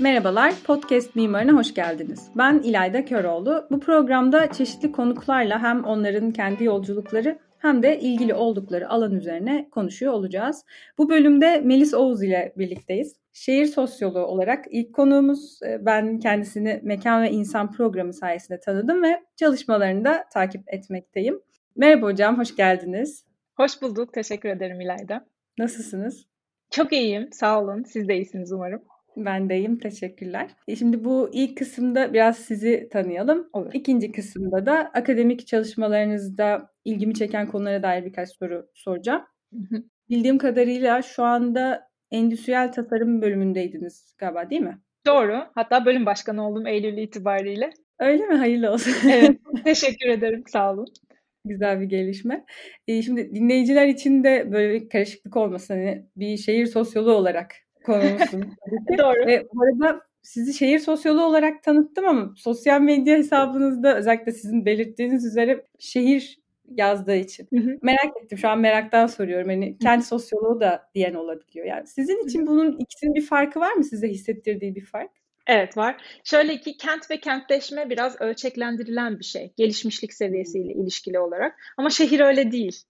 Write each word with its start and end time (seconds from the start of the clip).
Merhabalar, 0.00 0.54
Podcast 0.66 1.16
Mimarına 1.16 1.52
hoş 1.52 1.74
geldiniz. 1.74 2.30
Ben 2.36 2.58
İlayda 2.58 3.04
Köroğlu. 3.04 3.66
Bu 3.70 3.80
programda 3.80 4.52
çeşitli 4.52 4.92
konuklarla 4.92 5.62
hem 5.62 5.84
onların 5.84 6.30
kendi 6.30 6.64
yolculukları 6.64 7.38
hem 7.58 7.82
de 7.82 8.00
ilgili 8.00 8.34
oldukları 8.34 8.90
alan 8.90 9.14
üzerine 9.14 9.68
konuşuyor 9.70 10.12
olacağız. 10.12 10.64
Bu 10.98 11.08
bölümde 11.08 11.60
Melis 11.64 11.94
Oğuz 11.94 12.22
ile 12.22 12.52
birlikteyiz. 12.58 13.16
Şehir 13.32 13.66
sosyoloğu 13.66 14.24
olarak 14.24 14.64
ilk 14.70 14.94
konuğumuz 14.94 15.62
e, 15.62 15.86
ben 15.86 16.18
kendisini 16.18 16.80
Mekan 16.82 17.22
ve 17.22 17.30
İnsan 17.30 17.72
programı 17.72 18.12
sayesinde 18.12 18.60
tanıdım 18.60 19.02
ve 19.02 19.22
çalışmalarını 19.36 20.04
da 20.04 20.24
takip 20.32 20.74
etmekteyim. 20.74 21.40
Merhaba 21.76 22.06
hocam, 22.06 22.38
hoş 22.38 22.56
geldiniz. 22.56 23.24
Hoş 23.56 23.82
bulduk, 23.82 24.12
teşekkür 24.12 24.48
ederim 24.48 24.80
İlayda. 24.80 25.26
Nasılsınız? 25.58 26.26
Çok 26.70 26.92
iyiyim, 26.92 27.28
sağ 27.32 27.62
olun. 27.62 27.82
Siz 27.82 28.08
de 28.08 28.16
iyisiniz 28.16 28.52
umarım. 28.52 28.82
Ben 29.16 29.48
deyim, 29.48 29.78
teşekkürler. 29.78 30.50
E, 30.68 30.76
şimdi 30.76 31.04
bu 31.04 31.30
ilk 31.32 31.58
kısımda 31.58 32.12
biraz 32.12 32.38
sizi 32.38 32.88
tanıyalım. 32.92 33.48
Olur. 33.52 33.70
İkinci 33.74 34.12
kısımda 34.12 34.66
da 34.66 34.72
akademik 34.94 35.46
çalışmalarınızda 35.46 36.70
ilgimi 36.84 37.14
çeken 37.14 37.48
konulara 37.48 37.82
dair 37.82 38.04
birkaç 38.04 38.28
soru 38.28 38.68
soracağım. 38.74 39.22
Bildiğim 40.10 40.38
kadarıyla 40.38 41.02
şu 41.02 41.22
anda 41.22 41.88
endüstriyel 42.10 42.72
tasarım 42.72 43.22
bölümündeydiniz 43.22 44.14
galiba 44.18 44.50
değil 44.50 44.62
mi? 44.62 44.78
Doğru. 45.06 45.44
Hatta 45.54 45.84
bölüm 45.84 46.06
başkanı 46.06 46.48
oldum 46.48 46.66
Eylül 46.66 46.98
itibariyle. 46.98 47.70
Öyle 47.98 48.26
mi? 48.26 48.34
Hayırlı 48.34 48.72
olsun. 48.72 48.92
evet. 49.10 49.36
Teşekkür 49.64 50.08
ederim. 50.08 50.44
Sağ 50.46 50.72
olun. 50.72 50.86
Güzel 51.44 51.80
bir 51.80 51.86
gelişme. 51.86 52.44
Ee, 52.88 53.02
şimdi 53.02 53.34
dinleyiciler 53.34 53.86
için 53.86 54.24
de 54.24 54.52
böyle 54.52 54.74
bir 54.74 54.88
karışıklık 54.88 55.36
olmasın. 55.36 55.74
Hani 55.74 56.06
bir 56.16 56.36
şehir 56.36 56.66
sosyoloğu 56.66 57.14
olarak 57.14 57.56
konumuzsun. 57.86 58.44
Doğru. 58.98 59.26
Ve 59.26 59.46
bu 59.54 59.62
arada 59.62 60.00
sizi 60.22 60.54
şehir 60.54 60.78
sosyoloğu 60.78 61.24
olarak 61.24 61.62
tanıttım 61.62 62.06
ama 62.06 62.34
sosyal 62.36 62.80
medya 62.80 63.16
hesabınızda 63.16 63.96
özellikle 63.96 64.32
sizin 64.32 64.66
belirttiğiniz 64.66 65.24
üzere 65.24 65.66
şehir 65.78 66.40
yazdığı 66.76 67.16
için. 67.16 67.48
Hı 67.54 67.60
hı. 67.60 67.78
Merak 67.82 68.16
ettim. 68.22 68.38
Şu 68.38 68.48
an 68.48 68.58
meraktan 68.58 69.06
soruyorum. 69.06 69.48
Hani 69.48 69.78
kent 69.78 70.06
sosyoloğu 70.06 70.60
da 70.60 70.90
diyen 70.94 71.14
olabiliyor. 71.14 71.66
Yani 71.66 71.86
sizin 71.86 72.26
için 72.26 72.46
bunun 72.46 72.78
ikisinin 72.78 73.14
bir 73.14 73.26
farkı 73.26 73.60
var 73.60 73.72
mı 73.72 73.84
size 73.84 74.08
hissettirdiği 74.08 74.74
bir 74.74 74.84
fark? 74.84 75.10
Evet 75.46 75.76
var. 75.76 76.20
Şöyle 76.24 76.60
ki 76.60 76.76
kent 76.76 77.10
ve 77.10 77.20
kentleşme 77.20 77.90
biraz 77.90 78.20
ölçeklendirilen 78.20 79.18
bir 79.18 79.24
şey. 79.24 79.52
Gelişmişlik 79.56 80.14
seviyesiyle 80.14 80.72
ilişkili 80.72 81.18
olarak. 81.18 81.58
Ama 81.76 81.90
şehir 81.90 82.20
öyle 82.20 82.52
değil. 82.52 82.82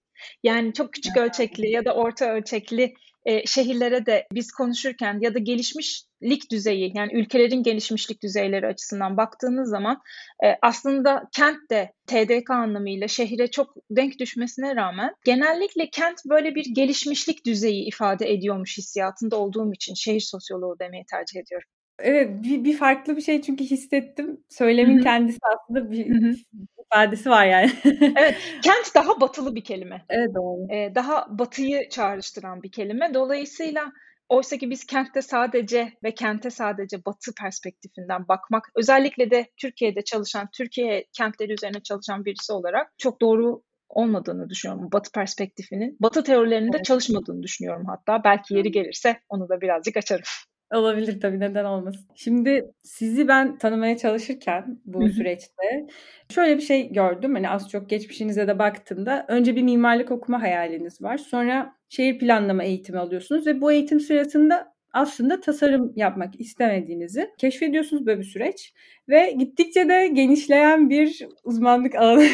Yani 0.43 0.73
çok 0.73 0.93
küçük 0.93 1.17
ölçekli 1.17 1.69
ya 1.69 1.85
da 1.85 1.95
orta 1.95 2.33
ölçekli 2.33 2.93
e, 3.25 3.45
şehirlere 3.45 4.05
de 4.05 4.27
biz 4.33 4.51
konuşurken 4.51 5.19
ya 5.21 5.33
da 5.33 5.39
gelişmişlik 5.39 6.51
düzeyi 6.51 6.91
yani 6.95 7.13
ülkelerin 7.13 7.63
gelişmişlik 7.63 8.23
düzeyleri 8.23 8.67
açısından 8.67 9.17
baktığınız 9.17 9.69
zaman 9.69 10.01
e, 10.43 10.47
aslında 10.61 11.23
kent 11.35 11.57
de 11.71 11.91
TDK 12.07 12.49
anlamıyla 12.49 13.07
şehire 13.07 13.51
çok 13.51 13.75
denk 13.89 14.19
düşmesine 14.19 14.75
rağmen 14.75 15.13
genellikle 15.25 15.89
kent 15.89 16.19
böyle 16.25 16.55
bir 16.55 16.65
gelişmişlik 16.75 17.45
düzeyi 17.45 17.87
ifade 17.87 18.33
ediyormuş 18.33 18.77
hissiyatında 18.77 19.35
olduğum 19.35 19.73
için 19.73 19.93
şehir 19.93 20.21
sosyoloğu 20.21 20.79
demeyi 20.79 21.05
tercih 21.05 21.39
ediyorum. 21.39 21.67
Evet 21.99 22.43
bir, 22.43 22.63
bir 22.63 22.77
farklı 22.77 23.17
bir 23.17 23.21
şey 23.21 23.41
çünkü 23.41 23.63
hissettim. 23.63 24.43
Söylemin 24.49 24.95
Hı-hı. 24.95 25.03
kendisi 25.03 25.39
aslında 25.55 25.91
bir 25.91 26.09
Hı-hı. 26.09 26.35
ifadesi 26.91 27.29
var 27.29 27.45
yani. 27.45 27.71
evet 28.17 28.37
kent 28.63 28.95
daha 28.95 29.21
batılı 29.21 29.55
bir 29.55 29.63
kelime. 29.63 30.05
Evet 30.09 30.35
doğru. 30.35 30.73
Ee, 30.73 30.95
daha 30.95 31.25
batıyı 31.29 31.89
çağrıştıran 31.89 32.63
bir 32.63 32.71
kelime. 32.71 33.13
Dolayısıyla 33.13 33.91
oysa 34.29 34.57
ki 34.57 34.69
biz 34.69 34.85
kentte 34.85 35.21
sadece 35.21 35.93
ve 36.03 36.13
kente 36.13 36.49
sadece 36.49 37.05
batı 37.05 37.31
perspektifinden 37.41 38.27
bakmak 38.27 38.69
özellikle 38.75 39.31
de 39.31 39.45
Türkiye'de 39.57 40.01
çalışan, 40.01 40.49
Türkiye 40.57 41.05
kentleri 41.17 41.53
üzerine 41.53 41.83
çalışan 41.83 42.25
birisi 42.25 42.53
olarak 42.53 42.93
çok 42.97 43.21
doğru 43.21 43.61
olmadığını 43.89 44.49
düşünüyorum 44.49 44.89
Batı 44.91 45.11
perspektifinin. 45.11 45.97
Batı 45.99 46.23
teorilerinde 46.23 46.77
evet. 46.77 46.85
çalışmadığını 46.85 47.43
düşünüyorum 47.43 47.85
hatta. 47.87 48.23
Belki 48.23 48.53
yeri 48.53 48.71
gelirse 48.71 49.19
onu 49.29 49.49
da 49.49 49.61
birazcık 49.61 49.97
açarım. 49.97 50.23
Olabilir 50.71 51.19
tabii 51.21 51.39
neden 51.39 51.65
olmasın. 51.65 52.07
Şimdi 52.15 52.71
sizi 52.83 53.27
ben 53.27 53.57
tanımaya 53.57 53.97
çalışırken 53.97 54.79
bu 54.85 55.09
süreçte 55.09 55.87
şöyle 56.29 56.57
bir 56.57 56.61
şey 56.61 56.93
gördüm. 56.93 57.33
Hani 57.35 57.49
az 57.49 57.69
çok 57.69 57.89
geçmişinize 57.89 58.47
de 58.47 58.59
baktığımda 58.59 59.25
önce 59.27 59.55
bir 59.55 59.63
mimarlık 59.63 60.11
okuma 60.11 60.41
hayaliniz 60.41 61.01
var. 61.01 61.17
Sonra 61.17 61.75
şehir 61.89 62.19
planlama 62.19 62.63
eğitimi 62.63 62.99
alıyorsunuz 62.99 63.47
ve 63.47 63.61
bu 63.61 63.71
eğitim 63.71 63.99
sırasında 63.99 64.70
aslında 64.93 65.41
tasarım 65.41 65.93
yapmak 65.95 66.39
istemediğinizi 66.39 67.29
keşfediyorsunuz 67.37 68.05
böyle 68.05 68.19
bir 68.19 68.25
süreç 68.25 68.73
ve 69.09 69.31
gittikçe 69.31 69.89
de 69.89 70.07
genişleyen 70.07 70.89
bir 70.89 71.27
uzmanlık 71.43 71.95
alanı 71.95 72.27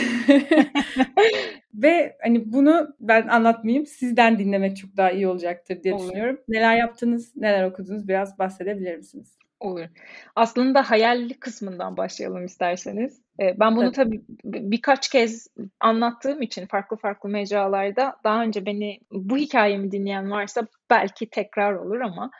ve 1.73 2.17
hani 2.21 2.53
bunu 2.53 2.95
ben 2.99 3.27
anlatmayayım 3.27 3.85
sizden 3.85 4.39
dinlemek 4.39 4.77
çok 4.77 4.97
daha 4.97 5.11
iyi 5.11 5.27
olacaktır 5.27 5.83
diye 5.83 5.93
Olur. 5.93 6.03
düşünüyorum. 6.03 6.39
Neler 6.47 6.77
yaptınız, 6.77 7.35
neler 7.35 7.63
okudunuz 7.63 8.07
biraz 8.07 8.39
bahsedebilir 8.39 8.97
misiniz? 8.97 9.37
Olur. 9.59 9.85
Aslında 10.35 10.91
hayalli 10.91 11.33
kısmından 11.33 11.97
başlayalım 11.97 12.45
isterseniz. 12.45 13.21
Ee, 13.39 13.59
ben 13.59 13.75
bunu 13.75 13.91
tabii, 13.91 14.21
tabii 14.43 14.71
birkaç 14.71 15.09
kez 15.09 15.47
anlattığım 15.79 16.41
için 16.41 16.65
farklı 16.65 16.97
farklı 16.97 17.29
mecralarda 17.29 18.15
daha 18.23 18.41
önce 18.41 18.65
beni 18.65 18.99
bu 19.11 19.37
hikayemi 19.37 19.91
dinleyen 19.91 20.31
varsa 20.31 20.67
belki 20.89 21.29
tekrar 21.29 21.73
olur 21.73 21.99
ama 21.99 22.31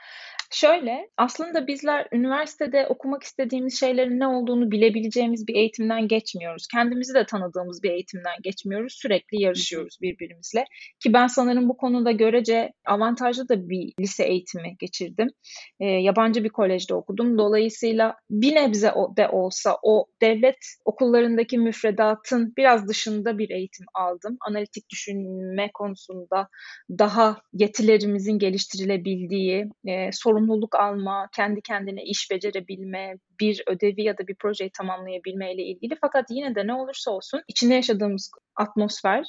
Şöyle, 0.51 1.09
aslında 1.17 1.67
bizler 1.67 2.07
üniversitede 2.11 2.87
okumak 2.87 3.23
istediğimiz 3.23 3.79
şeylerin 3.79 4.19
ne 4.19 4.27
olduğunu 4.27 4.71
bilebileceğimiz 4.71 5.47
bir 5.47 5.55
eğitimden 5.55 6.07
geçmiyoruz. 6.07 6.67
Kendimizi 6.67 7.13
de 7.13 7.25
tanıdığımız 7.25 7.83
bir 7.83 7.91
eğitimden 7.91 8.35
geçmiyoruz. 8.43 8.93
Sürekli 8.93 9.41
yarışıyoruz 9.41 9.97
birbirimizle. 10.01 10.65
Ki 10.99 11.13
ben 11.13 11.27
sanırım 11.27 11.69
bu 11.69 11.77
konuda 11.77 12.11
görece 12.11 12.71
avantajlı 12.85 13.49
da 13.49 13.69
bir 13.69 13.93
lise 13.99 14.23
eğitimi 14.23 14.75
geçirdim. 14.79 15.29
E, 15.79 15.85
yabancı 15.85 16.43
bir 16.43 16.49
kolejde 16.49 16.93
okudum. 16.93 17.37
Dolayısıyla 17.37 18.15
bir 18.29 18.55
nebze 18.55 18.93
de 19.17 19.29
olsa 19.29 19.77
o 19.83 20.05
devlet 20.21 20.57
okullarındaki 20.85 21.57
müfredatın 21.57 22.53
biraz 22.57 22.87
dışında 22.87 23.37
bir 23.37 23.49
eğitim 23.49 23.85
aldım. 23.93 24.37
Analitik 24.47 24.89
düşünme 24.89 25.69
konusunda 25.73 26.47
daha 26.89 27.37
yetilerimizin 27.53 28.39
geliştirilebildiği, 28.39 29.69
e, 29.87 30.11
sorun 30.11 30.36
sorumluluk 30.37 30.75
alma, 30.75 31.29
kendi 31.35 31.61
kendine 31.61 32.03
iş 32.03 32.31
becerebilme, 32.31 33.15
bir 33.39 33.63
ödevi 33.67 34.03
ya 34.03 34.17
da 34.17 34.27
bir 34.27 34.35
projeyi 34.35 34.69
tamamlayabilme 34.77 35.53
ile 35.53 35.63
ilgili. 35.63 35.97
Fakat 36.01 36.25
yine 36.29 36.55
de 36.55 36.67
ne 36.67 36.73
olursa 36.73 37.11
olsun 37.11 37.41
içinde 37.47 37.73
yaşadığımız 37.73 38.31
atmosfer 38.55 39.25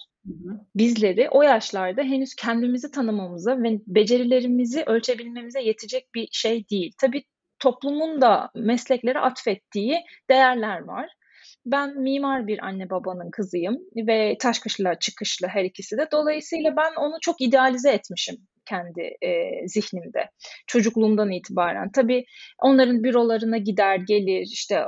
bizleri 0.74 1.28
o 1.30 1.42
yaşlarda 1.42 2.02
henüz 2.02 2.34
kendimizi 2.34 2.90
tanımamıza 2.90 3.62
ve 3.62 3.80
becerilerimizi 3.86 4.82
ölçebilmemize 4.86 5.60
yetecek 5.62 6.14
bir 6.14 6.28
şey 6.32 6.68
değil. 6.68 6.92
Tabii 7.00 7.22
toplumun 7.58 8.20
da 8.20 8.50
mesleklere 8.54 9.18
atfettiği 9.18 9.98
değerler 10.30 10.80
var. 10.80 11.10
Ben 11.66 12.00
mimar 12.00 12.46
bir 12.46 12.64
anne 12.64 12.90
babanın 12.90 13.30
kızıyım 13.30 13.78
ve 13.96 14.36
Taşkışla 14.40 14.98
çıkışlı 14.98 15.46
her 15.46 15.64
ikisi 15.64 15.96
de. 15.98 16.08
Dolayısıyla 16.12 16.76
ben 16.76 16.92
onu 17.00 17.16
çok 17.20 17.40
idealize 17.40 17.90
etmişim 17.90 18.36
kendi 18.68 19.00
e, 19.00 19.62
zihnimde 19.68 20.30
çocukluğumdan 20.66 21.30
itibaren. 21.30 21.90
Tabii 21.92 22.24
onların 22.62 23.04
bürolarına 23.04 23.58
gider 23.58 23.96
gelir 23.96 24.48
işte 24.52 24.84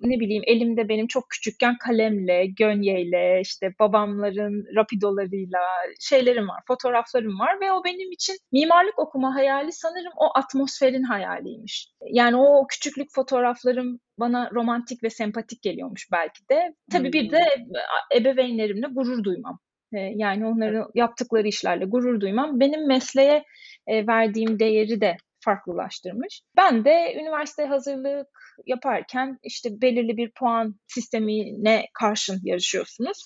ne 0.00 0.20
bileyim 0.20 0.42
elimde 0.46 0.88
benim 0.88 1.06
çok 1.06 1.30
küçükken 1.30 1.78
kalemle, 1.78 2.46
gönyeyle, 2.46 3.40
işte 3.42 3.74
babamların 3.78 4.64
rapidolarıyla 4.76 5.60
şeylerim 6.00 6.48
var, 6.48 6.60
fotoğraflarım 6.68 7.38
var 7.38 7.60
ve 7.60 7.72
o 7.72 7.84
benim 7.84 8.12
için 8.12 8.36
mimarlık 8.52 8.98
okuma 8.98 9.34
hayali 9.34 9.72
sanırım 9.72 10.12
o 10.16 10.38
atmosferin 10.38 11.02
hayaliymiş. 11.02 11.88
Yani 12.12 12.36
o 12.36 12.66
küçüklük 12.66 13.08
fotoğraflarım 13.14 14.00
bana 14.18 14.50
romantik 14.50 15.02
ve 15.02 15.10
sempatik 15.10 15.62
geliyormuş 15.62 16.08
belki 16.12 16.48
de. 16.50 16.74
Tabii 16.92 17.12
bir 17.12 17.30
de 17.30 17.40
hmm. 17.56 18.20
ebeveynlerimle 18.20 18.86
gurur 18.86 19.24
duymam. 19.24 19.58
Yani 19.98 20.46
onların 20.46 20.90
yaptıkları 20.94 21.48
işlerle 21.48 21.84
gurur 21.84 22.20
duymam. 22.20 22.60
Benim 22.60 22.88
mesleğe 22.88 23.44
verdiğim 23.88 24.58
değeri 24.58 25.00
de 25.00 25.16
farklılaştırmış. 25.44 26.40
Ben 26.56 26.84
de 26.84 27.14
üniversite 27.20 27.64
hazırlık 27.64 28.26
yaparken 28.66 29.38
işte 29.42 29.68
belirli 29.82 30.16
bir 30.16 30.30
puan 30.30 30.74
sistemine 30.86 31.86
karşın 31.94 32.40
yarışıyorsunuz. 32.44 33.18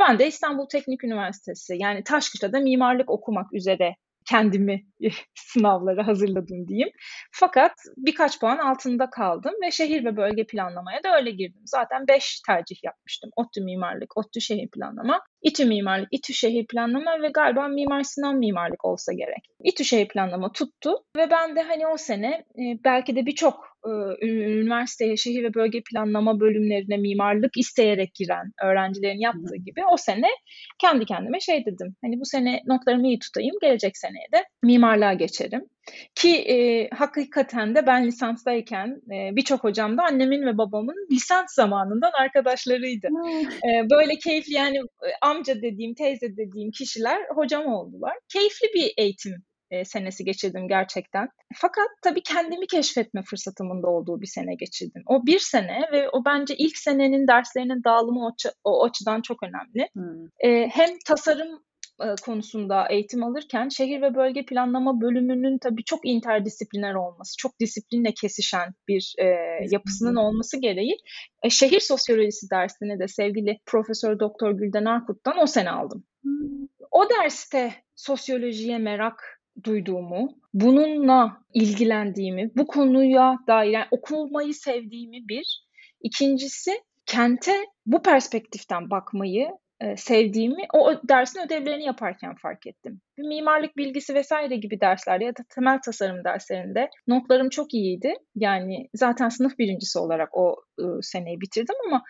Ben 0.00 0.18
de 0.18 0.26
İstanbul 0.26 0.68
Teknik 0.68 1.04
Üniversitesi 1.04 1.76
yani 1.78 2.04
Taşkışla'da 2.04 2.60
mimarlık 2.60 3.10
okumak 3.10 3.52
üzere 3.54 3.94
kendimi 4.26 4.82
sınavlara 5.34 6.06
hazırladım 6.06 6.68
diyeyim. 6.68 6.90
Fakat 7.38 7.72
birkaç 7.96 8.40
puan 8.40 8.58
altında 8.58 9.10
kaldım 9.10 9.52
ve 9.62 9.70
şehir 9.70 10.04
ve 10.04 10.16
bölge 10.16 10.46
planlamaya 10.46 11.02
da 11.02 11.16
öyle 11.16 11.30
girdim. 11.30 11.62
Zaten 11.64 12.08
5 12.08 12.40
tercih 12.40 12.84
yapmıştım. 12.84 13.30
ODTÜ 13.36 13.60
mimarlık, 13.60 14.16
ODTÜ 14.16 14.40
şehir 14.40 14.68
planlama, 14.68 15.20
İTÜ 15.42 15.64
mimarlık, 15.64 16.08
İTÜ 16.10 16.34
şehir 16.34 16.66
planlama 16.66 17.22
ve 17.22 17.28
galiba 17.28 17.68
Mimar 17.68 18.02
Sinan 18.02 18.36
mimarlık 18.36 18.84
olsa 18.84 19.12
gerek. 19.12 19.48
İTÜ 19.64 19.84
şehir 19.84 20.08
planlama 20.08 20.52
tuttu 20.52 20.94
ve 21.16 21.30
ben 21.30 21.56
de 21.56 21.62
hani 21.62 21.86
o 21.86 21.96
sene 21.96 22.28
e, 22.28 22.64
belki 22.84 23.16
de 23.16 23.26
birçok 23.26 23.75
üniversiteye 24.22 25.16
şehir 25.16 25.44
ve 25.44 25.54
bölge 25.54 25.82
planlama 25.92 26.40
bölümlerine 26.40 26.96
mimarlık 26.96 27.56
isteyerek 27.56 28.14
giren 28.14 28.52
öğrencilerin 28.64 29.20
yaptığı 29.20 29.56
gibi 29.56 29.80
o 29.92 29.96
sene 29.96 30.28
kendi 30.80 31.04
kendime 31.04 31.40
şey 31.40 31.64
dedim. 31.66 31.96
Hani 32.04 32.20
bu 32.20 32.24
sene 32.24 32.62
notlarımı 32.66 33.06
iyi 33.06 33.18
tutayım, 33.18 33.54
gelecek 33.62 33.96
seneye 33.96 34.26
de 34.34 34.44
mimarlığa 34.62 35.12
geçerim. 35.12 35.64
Ki 36.14 36.36
e, 36.36 36.88
hakikaten 36.90 37.74
de 37.74 37.86
ben 37.86 38.06
lisanstayken 38.06 38.88
e, 38.88 39.36
birçok 39.36 39.64
hocam 39.64 39.98
da 39.98 40.02
annemin 40.02 40.46
ve 40.46 40.58
babamın 40.58 41.06
lisans 41.12 41.54
zamanından 41.54 42.10
arkadaşlarıydı. 42.20 43.06
e, 43.68 43.90
böyle 43.90 44.18
keyifli 44.24 44.52
yani 44.54 44.78
amca 45.22 45.62
dediğim, 45.62 45.94
teyze 45.94 46.36
dediğim 46.36 46.70
kişiler 46.70 47.20
hocam 47.34 47.66
oldular. 47.66 48.14
Keyifli 48.32 48.68
bir 48.74 48.92
eğitim 48.96 49.34
e, 49.70 49.84
senesi 49.84 50.24
geçirdim 50.24 50.68
gerçekten. 50.68 51.28
Fakat 51.54 51.88
tabii 52.02 52.22
kendimi 52.22 52.66
keşfetme 52.66 53.22
fırsatımın 53.22 53.82
da 53.82 53.88
olduğu 53.88 54.20
bir 54.20 54.26
sene 54.26 54.54
geçirdim. 54.54 55.02
O 55.06 55.26
bir 55.26 55.38
sene 55.38 55.80
ve 55.92 56.10
o 56.10 56.24
bence 56.24 56.56
ilk 56.56 56.76
senenin 56.76 57.26
derslerinin 57.28 57.84
dağılımı 57.84 58.26
o, 58.26 58.30
o 58.64 58.84
açıdan 58.84 59.22
çok 59.22 59.42
önemli. 59.42 59.88
Hmm. 59.94 60.26
E, 60.50 60.68
hem 60.68 60.90
tasarım 61.06 61.66
e, 62.02 62.06
konusunda 62.22 62.86
eğitim 62.90 63.24
alırken 63.24 63.68
şehir 63.68 64.02
ve 64.02 64.14
bölge 64.14 64.44
planlama 64.44 65.00
bölümünün 65.00 65.58
tabii 65.58 65.84
çok 65.84 66.00
interdisipliner 66.06 66.94
olması, 66.94 67.36
çok 67.38 67.60
disiplinle 67.60 68.14
kesişen 68.14 68.74
bir 68.88 69.14
e, 69.18 69.24
yapısının 69.70 70.16
olması 70.16 70.60
gereği 70.60 70.96
e, 71.42 71.50
şehir 71.50 71.80
sosyolojisi 71.80 72.50
dersini 72.50 72.98
de 72.98 73.08
sevgili 73.08 73.58
Profesör 73.66 74.20
Doktor 74.20 74.52
Gülden 74.52 74.84
Arkut'tan 74.84 75.38
o 75.42 75.46
sene 75.46 75.70
aldım. 75.70 76.04
Hmm. 76.22 76.66
O 76.90 77.10
derste 77.10 77.74
sosyolojiye 77.94 78.78
merak 78.78 79.40
duyduğumu, 79.64 80.28
bununla 80.54 81.42
ilgilendiğimi, 81.54 82.50
bu 82.56 82.66
konuya 82.66 83.36
dair 83.46 83.70
yani 83.70 83.86
okumayı 83.90 84.54
sevdiğimi 84.54 85.28
bir. 85.28 85.66
İkincisi 86.00 86.70
kente 87.06 87.52
bu 87.86 88.02
perspektiften 88.02 88.90
bakmayı 88.90 89.48
sevdiğimi 89.96 90.66
o 90.74 91.08
dersin 91.08 91.40
ödevlerini 91.46 91.84
yaparken 91.84 92.34
fark 92.34 92.66
ettim. 92.66 93.00
Bir 93.18 93.28
mimarlık 93.28 93.76
bilgisi 93.76 94.14
vesaire 94.14 94.56
gibi 94.56 94.80
derslerde 94.80 95.24
ya 95.24 95.36
da 95.36 95.42
temel 95.54 95.80
tasarım 95.84 96.24
derslerinde 96.24 96.90
notlarım 97.08 97.48
çok 97.48 97.74
iyiydi. 97.74 98.14
Yani 98.34 98.88
zaten 98.94 99.28
sınıf 99.28 99.58
birincisi 99.58 99.98
olarak 99.98 100.28
o 100.32 100.56
e, 100.78 100.84
seneyi 101.02 101.40
bitirdim 101.40 101.74
ama 101.86 102.02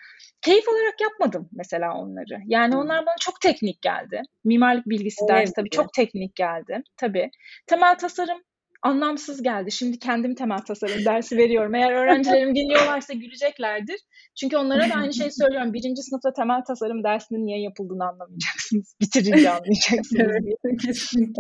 keyif 0.42 0.68
olarak 0.68 1.00
yapmadım 1.00 1.48
mesela 1.52 1.94
onları. 1.94 2.40
Yani 2.46 2.72
hmm. 2.72 2.80
onlar 2.80 3.06
bana 3.06 3.16
çok 3.20 3.40
teknik 3.40 3.82
geldi. 3.82 4.22
Mimarlık 4.44 4.86
bilgisi 4.86 5.24
evet. 5.24 5.30
dersi 5.30 5.52
tabii 5.52 5.70
çok 5.70 5.92
teknik 5.92 6.34
geldi. 6.36 6.82
Tabii. 6.96 7.30
Temel 7.66 7.98
tasarım 7.98 8.38
anlamsız 8.82 9.42
geldi. 9.42 9.72
Şimdi 9.72 9.98
kendim 9.98 10.34
temel 10.34 10.58
tasarım 10.58 11.04
dersi 11.04 11.36
veriyorum. 11.36 11.74
Eğer 11.74 11.92
öğrencilerim 11.92 12.54
dinliyorlarsa 12.54 13.12
güleceklerdir. 13.12 14.00
Çünkü 14.40 14.56
onlara 14.56 14.90
da 14.90 14.94
aynı 14.94 15.14
şeyi 15.14 15.32
söylüyorum. 15.32 15.72
Birinci 15.72 16.02
sınıfta 16.02 16.32
temel 16.32 16.64
tasarım 16.68 17.04
dersinin 17.04 17.46
niye 17.46 17.60
yapıldığını 17.62 18.04
anlamayacaksınız. 18.08 18.96
Bitirince 19.00 19.50
anlayacaksınız 19.50 20.30
diye. 20.44 20.56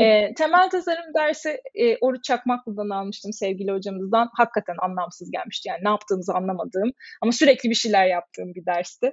e, 0.06 0.34
temel 0.34 0.70
tasarım 0.70 1.14
dersi 1.18 1.60
e, 1.74 1.96
Oruç 2.00 2.24
Çakmaklı'dan 2.24 2.90
almıştım 2.90 3.32
sevgili 3.32 3.72
hocamızdan. 3.72 4.28
Hakikaten 4.36 4.76
anlamsız 4.82 5.30
gelmişti. 5.30 5.68
Yani 5.68 5.80
ne 5.84 5.88
yaptığımızı 5.88 6.32
anlamadığım 6.32 6.90
ama 7.22 7.32
sürekli 7.32 7.70
bir 7.70 7.74
şeyler 7.74 8.06
yaptığım 8.06 8.54
bir 8.54 8.66
dersti. 8.66 9.12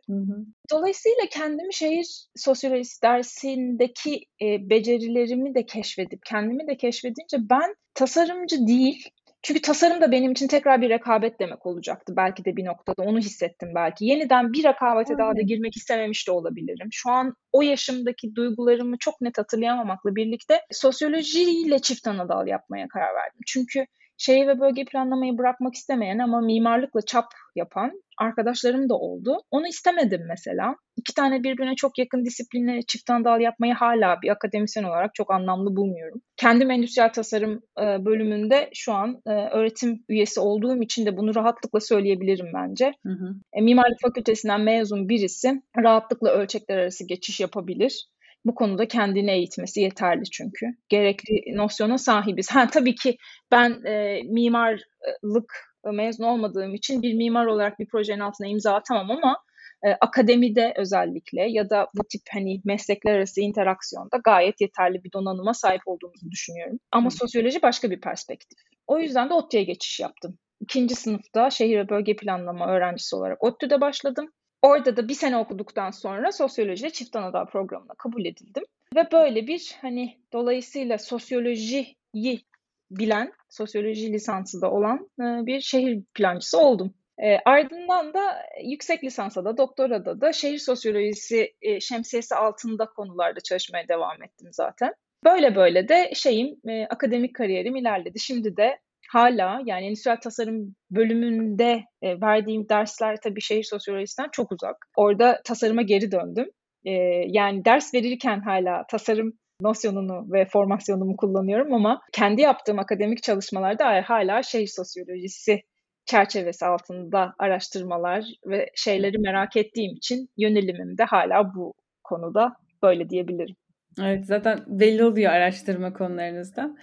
Dolayısıyla 0.71 1.25
kendimi 1.31 1.73
şehir 1.73 2.27
sosyolojisi 2.35 3.01
dersindeki 3.01 4.25
e, 4.41 4.69
becerilerimi 4.69 5.55
de 5.55 5.65
keşfedip, 5.65 6.19
kendimi 6.25 6.67
de 6.67 6.77
keşfedince 6.77 7.37
ben 7.49 7.75
tasarımcı 7.93 8.67
değil, 8.67 9.09
çünkü 9.43 9.61
tasarım 9.61 10.01
da 10.01 10.11
benim 10.11 10.31
için 10.31 10.47
tekrar 10.47 10.81
bir 10.81 10.89
rekabet 10.89 11.39
demek 11.39 11.65
olacaktı 11.65 12.13
belki 12.17 12.45
de 12.45 12.55
bir 12.55 12.65
noktada 12.65 13.03
onu 13.03 13.19
hissettim 13.19 13.69
belki. 13.75 14.05
Yeniden 14.05 14.53
bir 14.53 14.63
rekabete 14.63 15.17
daha 15.17 15.35
da 15.35 15.41
girmek 15.41 15.77
istememiş 15.77 16.27
de 16.27 16.31
olabilirim. 16.31 16.87
Şu 16.91 17.09
an 17.09 17.33
o 17.51 17.61
yaşımdaki 17.61 18.35
duygularımı 18.35 18.97
çok 18.99 19.21
net 19.21 19.37
hatırlayamamakla 19.37 20.15
birlikte 20.15 20.61
sosyolojiyle 20.71 21.79
çift 21.79 22.07
ana 22.07 22.29
dal 22.29 22.47
yapmaya 22.47 22.87
karar 22.87 23.15
verdim. 23.15 23.39
Çünkü 23.47 23.85
şehir 24.17 24.47
ve 24.47 24.59
bölge 24.59 24.85
planlamayı 24.85 25.37
bırakmak 25.37 25.73
istemeyen 25.73 26.19
ama 26.19 26.41
mimarlıkla 26.41 27.01
çap 27.01 27.25
yapan 27.55 27.91
arkadaşlarım 28.17 28.89
da 28.89 28.95
oldu. 28.95 29.37
Onu 29.51 29.67
istemedim 29.67 30.21
mesela. 30.27 30.75
İki 30.95 31.13
tane 31.13 31.43
birbirine 31.43 31.75
çok 31.75 31.97
yakın 31.97 32.25
disiplinle 32.25 32.81
çift 32.87 33.09
dal 33.09 33.41
yapmayı 33.41 33.73
hala 33.73 34.21
bir 34.21 34.29
akademisyen 34.29 34.83
olarak 34.83 35.15
çok 35.15 35.31
anlamlı 35.31 35.75
bulmuyorum. 35.75 36.21
Kendim 36.37 36.71
endüstriyel 36.71 37.13
tasarım 37.13 37.61
e, 37.81 38.05
bölümünde 38.05 38.69
şu 38.73 38.93
an 38.93 39.21
e, 39.27 39.31
öğretim 39.31 40.03
üyesi 40.09 40.39
olduğum 40.39 40.81
için 40.81 41.05
de 41.05 41.17
bunu 41.17 41.35
rahatlıkla 41.35 41.79
söyleyebilirim 41.79 42.47
bence. 42.53 42.91
Hı 43.05 43.13
hı. 43.13 43.35
E, 43.53 43.61
mimarlık 43.61 44.01
fakültesinden 44.01 44.61
mezun 44.61 45.09
birisi 45.09 45.61
rahatlıkla 45.77 46.29
ölçekler 46.29 46.77
arası 46.77 47.07
geçiş 47.07 47.39
yapabilir. 47.39 48.07
Bu 48.45 48.55
konuda 48.55 48.87
kendini 48.87 49.31
eğitmesi 49.31 49.81
yeterli 49.81 50.23
çünkü. 50.29 50.65
Gerekli 50.89 51.57
nosyona 51.57 51.97
sahibiz. 51.97 52.51
Ha 52.51 52.67
tabii 52.67 52.95
ki 52.95 53.17
ben 53.51 53.85
e, 53.85 54.21
mimarlık 54.23 55.73
mezun 55.93 56.23
olmadığım 56.23 56.75
için 56.75 57.01
bir 57.01 57.13
mimar 57.13 57.45
olarak 57.45 57.79
bir 57.79 57.87
projenin 57.87 58.19
altına 58.19 58.47
imza 58.47 58.73
atamam 58.73 59.11
ama 59.11 59.37
e, 59.83 59.89
akademide 60.01 60.73
özellikle 60.77 61.41
ya 61.49 61.69
da 61.69 61.87
bu 61.95 62.03
tip 62.11 62.21
hani 62.33 62.61
meslekler 62.65 63.13
arası 63.13 63.41
interaksiyonda 63.41 64.17
gayet 64.25 64.61
yeterli 64.61 65.03
bir 65.03 65.11
donanıma 65.11 65.53
sahip 65.53 65.81
olduğumuzu 65.85 66.31
düşünüyorum. 66.31 66.79
Ama 66.91 67.09
sosyoloji 67.09 67.61
başka 67.61 67.91
bir 67.91 68.01
perspektif. 68.01 68.59
O 68.87 68.99
yüzden 68.99 69.29
de 69.29 69.33
ODTÜ'ye 69.33 69.63
geçiş 69.63 69.99
yaptım. 69.99 70.37
İkinci 70.59 70.95
sınıfta 70.95 71.49
şehir 71.49 71.77
ve 71.77 71.89
bölge 71.89 72.15
planlama 72.15 72.67
öğrencisi 72.67 73.15
olarak 73.15 73.43
ODTÜ'de 73.43 73.81
başladım. 73.81 74.31
Orada 74.63 74.97
da 74.97 75.07
bir 75.07 75.13
sene 75.13 75.37
okuduktan 75.37 75.91
sonra 75.91 76.31
sosyoloji 76.31 76.91
çift 76.93 77.15
anadal 77.15 77.45
programına 77.45 77.93
kabul 77.97 78.25
edildim. 78.25 78.63
Ve 78.95 79.11
böyle 79.11 79.47
bir 79.47 79.75
hani 79.81 80.17
dolayısıyla 80.33 80.97
sosyolojiyi 80.97 82.45
bilen, 82.91 83.33
sosyoloji 83.49 84.13
lisansı 84.13 84.61
da 84.61 84.71
olan 84.71 85.09
e, 85.19 85.45
bir 85.45 85.61
şehir 85.61 86.03
plancısı 86.13 86.59
oldum. 86.59 86.93
E, 87.23 87.37
ardından 87.45 88.13
da 88.13 88.21
yüksek 88.63 89.03
lisansa 89.03 89.45
da 89.45 89.57
doktorada 89.57 90.21
da 90.21 90.33
şehir 90.33 90.57
sosyolojisi 90.57 91.53
e, 91.61 91.79
şemsiyesi 91.79 92.35
altında 92.35 92.85
konularda 92.85 93.39
çalışmaya 93.39 93.87
devam 93.87 94.23
ettim 94.23 94.47
zaten. 94.51 94.93
Böyle 95.25 95.55
böyle 95.55 95.87
de 95.87 96.11
şeyim 96.15 96.55
e, 96.67 96.85
akademik 96.85 97.35
kariyerim 97.35 97.75
ilerledi. 97.75 98.19
Şimdi 98.19 98.57
de 98.57 98.79
hala 99.09 99.61
yani 99.65 99.85
endüstriyel 99.85 100.19
tasarım 100.19 100.75
bölümünde 100.91 101.83
e, 102.01 102.21
verdiğim 102.21 102.69
dersler 102.69 103.17
tabii 103.23 103.41
şehir 103.41 103.63
sosyolojisinden 103.63 104.29
çok 104.31 104.51
uzak. 104.51 104.75
Orada 104.95 105.41
tasarıma 105.45 105.81
geri 105.81 106.11
döndüm. 106.11 106.49
E, 106.85 106.91
yani 107.27 107.65
ders 107.65 107.93
verirken 107.93 108.39
hala 108.39 108.83
tasarım 108.91 109.33
nosyonunu 109.61 110.33
ve 110.33 110.45
formasyonumu 110.45 111.17
kullanıyorum 111.17 111.73
ama 111.73 112.01
kendi 112.13 112.41
yaptığım 112.41 112.79
akademik 112.79 113.23
çalışmalarda 113.23 114.03
hala 114.05 114.43
şehir 114.43 114.67
sosyolojisi 114.67 115.61
çerçevesi 116.05 116.65
altında 116.65 117.33
araştırmalar 117.39 118.25
ve 118.45 118.69
şeyleri 118.75 119.17
merak 119.17 119.57
ettiğim 119.57 119.95
için 119.95 120.29
yönelimim 120.37 120.97
de 120.97 121.03
hala 121.03 121.55
bu 121.55 121.73
konuda 122.03 122.53
böyle 122.83 123.09
diyebilirim. 123.09 123.55
Evet 124.01 124.25
zaten 124.25 124.59
belli 124.67 125.03
oluyor 125.03 125.31
araştırma 125.31 125.93
konularınızda. 125.93 126.75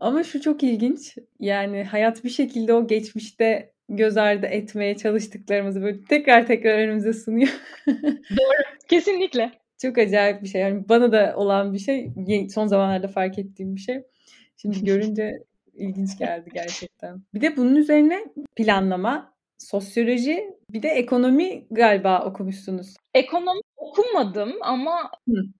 Ama 0.00 0.24
şu 0.24 0.40
çok 0.40 0.62
ilginç. 0.62 1.18
Yani 1.40 1.84
hayat 1.84 2.24
bir 2.24 2.30
şekilde 2.30 2.74
o 2.74 2.86
geçmişte 2.86 3.72
göz 3.88 4.16
ardı 4.16 4.46
etmeye 4.46 4.96
çalıştıklarımızı 4.96 5.82
böyle 5.82 6.04
tekrar 6.04 6.46
tekrar 6.46 6.78
önümüze 6.78 7.12
sunuyor. 7.12 7.48
Doğru. 8.30 8.62
Kesinlikle. 8.88 9.52
Çok 9.82 9.98
acayip 9.98 10.42
bir 10.42 10.48
şey. 10.48 10.60
Yani 10.60 10.88
bana 10.88 11.12
da 11.12 11.34
olan 11.36 11.72
bir 11.72 11.78
şey. 11.78 12.12
Son 12.54 12.66
zamanlarda 12.66 13.08
fark 13.08 13.38
ettiğim 13.38 13.76
bir 13.76 13.80
şey. 13.80 14.02
Şimdi 14.56 14.84
görünce 14.84 15.42
ilginç 15.74 16.18
geldi 16.18 16.50
gerçekten. 16.54 17.22
Bir 17.34 17.40
de 17.40 17.56
bunun 17.56 17.76
üzerine 17.76 18.24
planlama, 18.56 19.34
sosyoloji, 19.58 20.56
bir 20.70 20.82
de 20.82 20.88
ekonomi 20.88 21.66
galiba 21.70 22.24
okumuşsunuz. 22.24 22.96
Ekonomi 23.14 23.60
okumadım 23.76 24.52
ama 24.60 25.10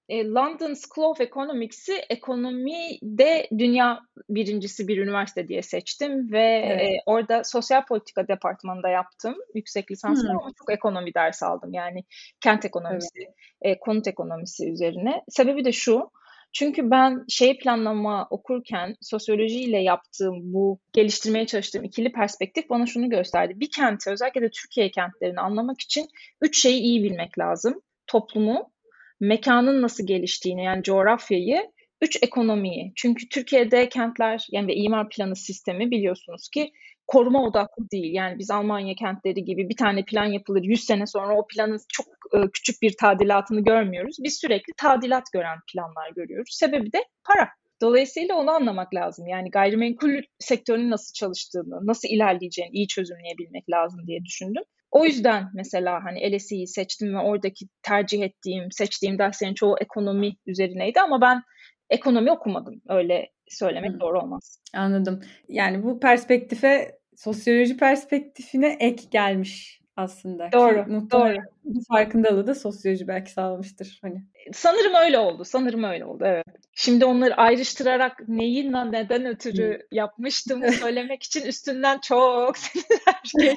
e, 0.08 0.24
London 0.24 0.74
School 0.74 1.10
of 1.10 1.20
Economics'i 1.20 1.94
ekonomide 2.10 3.48
dünya 3.58 4.00
birincisi 4.28 4.88
bir 4.88 4.98
üniversite 4.98 5.48
diye 5.48 5.62
seçtim 5.62 6.32
ve 6.32 6.62
evet. 6.66 6.80
e, 6.80 6.96
orada 7.06 7.44
sosyal 7.44 7.84
politika 7.86 8.28
departmanında 8.28 8.88
yaptım 8.88 9.34
yüksek 9.54 9.90
lisansımı 9.90 10.30
ama 10.30 10.50
çok 10.58 10.72
ekonomi 10.72 11.14
dersi 11.14 11.46
aldım. 11.46 11.72
Yani 11.72 12.04
kent 12.40 12.64
ekonomisi, 12.64 13.08
evet. 13.16 13.76
e, 13.76 13.78
konut 13.78 14.06
ekonomisi 14.06 14.70
üzerine. 14.70 15.22
Sebebi 15.28 15.64
de 15.64 15.72
şu, 15.72 16.10
çünkü 16.52 16.90
ben 16.90 17.24
şey 17.28 17.58
planlama 17.58 18.26
okurken 18.30 18.96
sosyolojiyle 19.00 19.78
yaptığım 19.78 20.52
bu 20.52 20.78
geliştirmeye 20.92 21.46
çalıştığım 21.46 21.84
ikili 21.84 22.12
perspektif 22.12 22.70
bana 22.70 22.86
şunu 22.86 23.10
gösterdi. 23.10 23.52
Bir 23.56 23.70
kenti 23.70 24.10
özellikle 24.10 24.42
de 24.42 24.50
Türkiye 24.50 24.90
kentlerini 24.90 25.40
anlamak 25.40 25.80
için 25.80 26.06
üç 26.42 26.62
şeyi 26.62 26.80
iyi 26.80 27.02
bilmek 27.02 27.38
lazım. 27.38 27.82
Toplumu, 28.06 28.72
mekanın 29.20 29.82
nasıl 29.82 30.06
geliştiğini 30.06 30.64
yani 30.64 30.82
coğrafyayı, 30.82 31.72
üç 32.00 32.22
ekonomiyi. 32.22 32.92
Çünkü 32.96 33.28
Türkiye'de 33.28 33.88
kentler 33.88 34.46
yani 34.50 34.66
ve 34.66 34.74
imar 34.74 35.08
planı 35.08 35.36
sistemi 35.36 35.90
biliyorsunuz 35.90 36.48
ki 36.48 36.72
koruma 37.08 37.44
odaklı 37.44 37.90
değil. 37.92 38.14
Yani 38.14 38.38
biz 38.38 38.50
Almanya 38.50 38.94
kentleri 38.94 39.44
gibi 39.44 39.68
bir 39.68 39.76
tane 39.76 40.04
plan 40.04 40.24
yapılır 40.24 40.62
100 40.62 40.84
sene 40.84 41.06
sonra 41.06 41.38
o 41.38 41.46
planın 41.46 41.78
çok 41.88 42.06
e, 42.34 42.50
küçük 42.52 42.82
bir 42.82 42.94
tadilatını 43.00 43.60
görmüyoruz. 43.60 44.16
Biz 44.22 44.38
sürekli 44.40 44.72
tadilat 44.76 45.24
gören 45.32 45.58
planlar 45.72 46.10
görüyoruz. 46.16 46.56
Sebebi 46.58 46.92
de 46.92 47.04
para. 47.24 47.48
Dolayısıyla 47.80 48.34
onu 48.34 48.50
anlamak 48.50 48.94
lazım. 48.94 49.26
Yani 49.26 49.50
gayrimenkul 49.50 50.22
sektörünün 50.38 50.90
nasıl 50.90 51.12
çalıştığını, 51.12 51.86
nasıl 51.86 52.08
ilerleyeceğini 52.08 52.72
iyi 52.72 52.88
çözümleyebilmek 52.88 53.70
lazım 53.70 54.06
diye 54.06 54.24
düşündüm. 54.24 54.62
O 54.90 55.04
yüzden 55.04 55.44
mesela 55.54 56.04
hani 56.04 56.36
LSE'yi 56.36 56.66
seçtim 56.66 57.14
ve 57.14 57.18
oradaki 57.18 57.66
tercih 57.82 58.22
ettiğim, 58.22 58.72
seçtiğim 58.72 59.18
derslerin 59.18 59.54
çoğu 59.54 59.76
ekonomi 59.80 60.32
üzerineydi 60.46 61.00
ama 61.00 61.20
ben 61.20 61.42
ekonomi 61.90 62.32
okumadım. 62.32 62.82
Öyle 62.88 63.28
söylemek 63.48 63.92
hmm. 63.92 64.00
doğru 64.00 64.20
olmaz. 64.20 64.60
Anladım. 64.74 65.20
Yani 65.48 65.82
bu 65.82 66.00
perspektife 66.00 66.97
sosyoloji 67.18 67.76
perspektifine 67.76 68.76
ek 68.80 69.04
gelmiş 69.10 69.80
aslında. 69.96 70.52
Doğru, 70.52 70.84
Ki, 70.84 71.10
doğru. 71.10 71.36
Bu 71.64 71.80
farkındalığı 71.88 72.46
da 72.46 72.54
sosyoloji 72.54 73.08
belki 73.08 73.32
sağlamıştır. 73.32 73.98
Hani. 74.02 74.22
Sanırım 74.52 74.94
öyle 74.94 75.18
oldu, 75.18 75.44
sanırım 75.44 75.84
öyle 75.84 76.04
oldu, 76.04 76.24
evet. 76.26 76.44
Şimdi 76.74 77.04
onları 77.04 77.34
ayrıştırarak 77.34 78.28
neyin 78.28 78.72
neden 78.72 79.26
ötürü 79.26 79.86
yapmıştım 79.92 80.62
söylemek 80.72 81.22
için 81.22 81.46
üstünden 81.46 81.98
çok 81.98 82.58
seneler 82.58 83.20
geçti. 83.24 83.56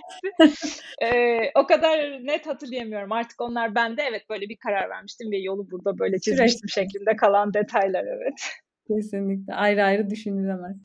ee, 1.02 1.52
o 1.56 1.68
kadar 1.68 2.00
net 2.26 2.48
hatırlayamıyorum. 2.48 3.12
Artık 3.12 3.42
onlar 3.42 3.76
bende 3.76 4.04
evet 4.10 4.30
böyle 4.30 4.50
bir 4.50 4.58
karar 4.58 4.90
vermiştim 4.90 5.32
ve 5.32 5.38
yolu 5.38 5.72
burada 5.72 6.00
böyle 6.00 6.20
çizmiştim 6.20 6.70
şeklinde 6.70 7.16
kalan 7.16 7.54
detaylar 7.54 8.06
evet. 8.06 8.50
Kesinlikle 8.88 9.54
ayrı 9.54 9.84
ayrı 9.84 10.10
düşünülemez. 10.10 10.78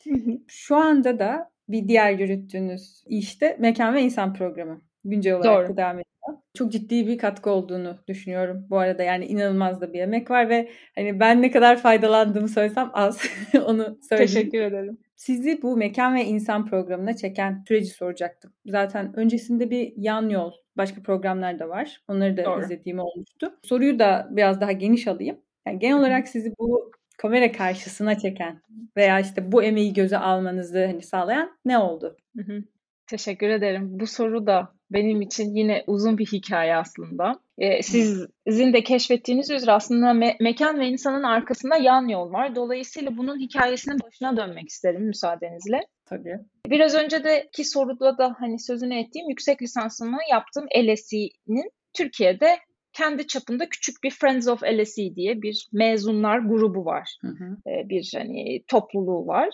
Şu 0.49 0.77
anda 0.77 1.19
da 1.19 1.56
bir 1.69 1.89
diğer 1.89 2.13
yürüttüğünüz 2.13 3.05
işte 3.07 3.57
mekan 3.61 3.95
ve 3.95 4.03
insan 4.03 4.35
programı 4.35 4.81
güncel 5.05 5.35
olarak 5.35 5.69
Doğru. 5.69 5.77
devam 5.77 5.95
ediyor. 5.95 6.07
Çok 6.55 6.73
ciddi 6.73 7.07
bir 7.07 7.19
katkı 7.19 7.51
olduğunu 7.51 7.99
düşünüyorum 8.09 8.67
bu 8.71 8.79
arada. 8.79 9.03
Yani 9.03 9.27
inanılmaz 9.27 9.81
da 9.81 9.93
bir 9.93 10.01
emek 10.01 10.31
var 10.31 10.49
ve 10.49 10.69
hani 10.95 11.21
ben 11.21 11.43
ne 11.43 11.51
kadar 11.51 11.77
faydalandığımı 11.77 12.49
söylesem 12.49 12.91
az. 12.93 13.23
Onu 13.67 13.99
söyleyeyim. 14.09 14.33
Teşekkür 14.33 14.61
ederim. 14.61 14.99
Sizi 15.17 15.63
bu 15.63 15.77
mekan 15.77 16.15
ve 16.15 16.25
insan 16.25 16.67
programına 16.67 17.17
çeken 17.17 17.65
süreci 17.69 17.91
soracaktım. 17.91 18.53
Zaten 18.67 19.17
öncesinde 19.17 19.71
bir 19.71 19.93
yan 19.97 20.29
yol 20.29 20.53
başka 20.77 21.03
programlar 21.03 21.59
da 21.59 21.69
var. 21.69 22.03
Onları 22.09 22.37
da 22.37 22.45
Doğru. 22.45 22.61
izlediğim 22.61 22.99
olmuştu. 22.99 23.59
Soruyu 23.63 23.99
da 23.99 24.29
biraz 24.31 24.61
daha 24.61 24.73
geniş 24.73 25.09
alayım. 25.09 25.39
Yani 25.67 25.79
genel 25.79 25.99
olarak 25.99 26.29
sizi 26.29 26.53
bu 26.59 26.91
kamera 27.17 27.53
karşısına 27.53 28.19
çeken 28.19 28.61
veya 28.97 29.21
işte 29.21 29.53
bu 29.53 29.63
emeği 29.63 29.93
göze 29.93 30.19
almanızı 30.19 30.87
hani 30.87 31.03
sağlayan 31.03 31.59
ne 31.65 31.79
oldu? 31.79 32.17
Hı 32.37 32.43
hı. 32.43 32.63
Teşekkür 33.07 33.49
ederim. 33.49 34.01
Bu 34.01 34.07
soru 34.07 34.47
da 34.47 34.73
benim 34.91 35.23
için 35.23 35.55
yine 35.55 35.85
uzun 35.87 36.19
bir 36.19 36.27
hikaye 36.27 36.77
aslında. 36.77 37.41
Ee, 37.59 37.83
sizin 37.83 38.73
de 38.73 38.85
keşfettiğiniz 38.85 39.51
üzere 39.51 39.73
aslında 39.73 40.07
me- 40.11 40.43
mekan 40.43 40.81
ve 40.81 40.87
insanın 40.87 41.23
arkasında 41.23 41.77
yan 41.77 42.09
yol 42.09 42.33
var. 42.33 42.55
Dolayısıyla 42.55 43.17
bunun 43.17 43.41
hikayesinin 43.41 44.01
başına 44.01 44.37
dönmek 44.37 44.69
isterim 44.69 45.03
müsaadenizle. 45.03 45.81
Tabii. 46.05 46.39
Biraz 46.67 46.95
önce 46.95 47.25
de 47.25 47.49
ki 47.53 47.65
soruda 47.65 48.19
da 48.19 48.37
hani 48.39 48.59
sözünü 48.59 48.99
ettiğim 48.99 49.29
yüksek 49.29 49.63
lisansımı 49.63 50.19
yaptığım 50.31 50.67
LSE'nin 50.77 51.71
Türkiye'de 51.95 52.59
kendi 52.97 53.27
çapında 53.27 53.69
küçük 53.69 54.03
bir 54.05 54.11
Friends 54.11 54.49
of 54.49 54.63
LSE 54.63 55.15
diye 55.15 55.43
bir 55.43 55.69
mezunlar 55.73 56.39
grubu 56.39 56.85
var. 56.85 57.17
Hı 57.21 57.29
hı. 57.29 57.57
Bir 57.67 58.13
hani 58.17 58.65
topluluğu 58.69 59.27
var. 59.27 59.49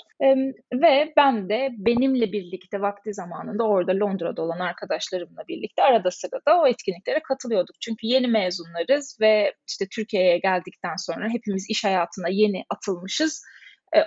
Ve 0.72 1.12
ben 1.16 1.48
de 1.48 1.68
benimle 1.76 2.32
birlikte 2.32 2.80
vakti 2.80 3.14
zamanında 3.14 3.64
orada 3.64 3.92
Londra'da 3.92 4.42
olan 4.42 4.58
arkadaşlarımla 4.58 5.42
birlikte 5.48 5.82
arada 5.82 6.10
sırada 6.10 6.60
o 6.60 6.66
etkinliklere 6.66 7.20
katılıyorduk. 7.22 7.76
Çünkü 7.80 8.06
yeni 8.06 8.26
mezunlarız 8.26 9.18
ve 9.20 9.54
işte 9.68 9.86
Türkiye'ye 9.92 10.38
geldikten 10.38 10.96
sonra 10.96 11.28
hepimiz 11.28 11.66
iş 11.70 11.84
hayatına 11.84 12.28
yeni 12.28 12.64
atılmışız. 12.70 13.42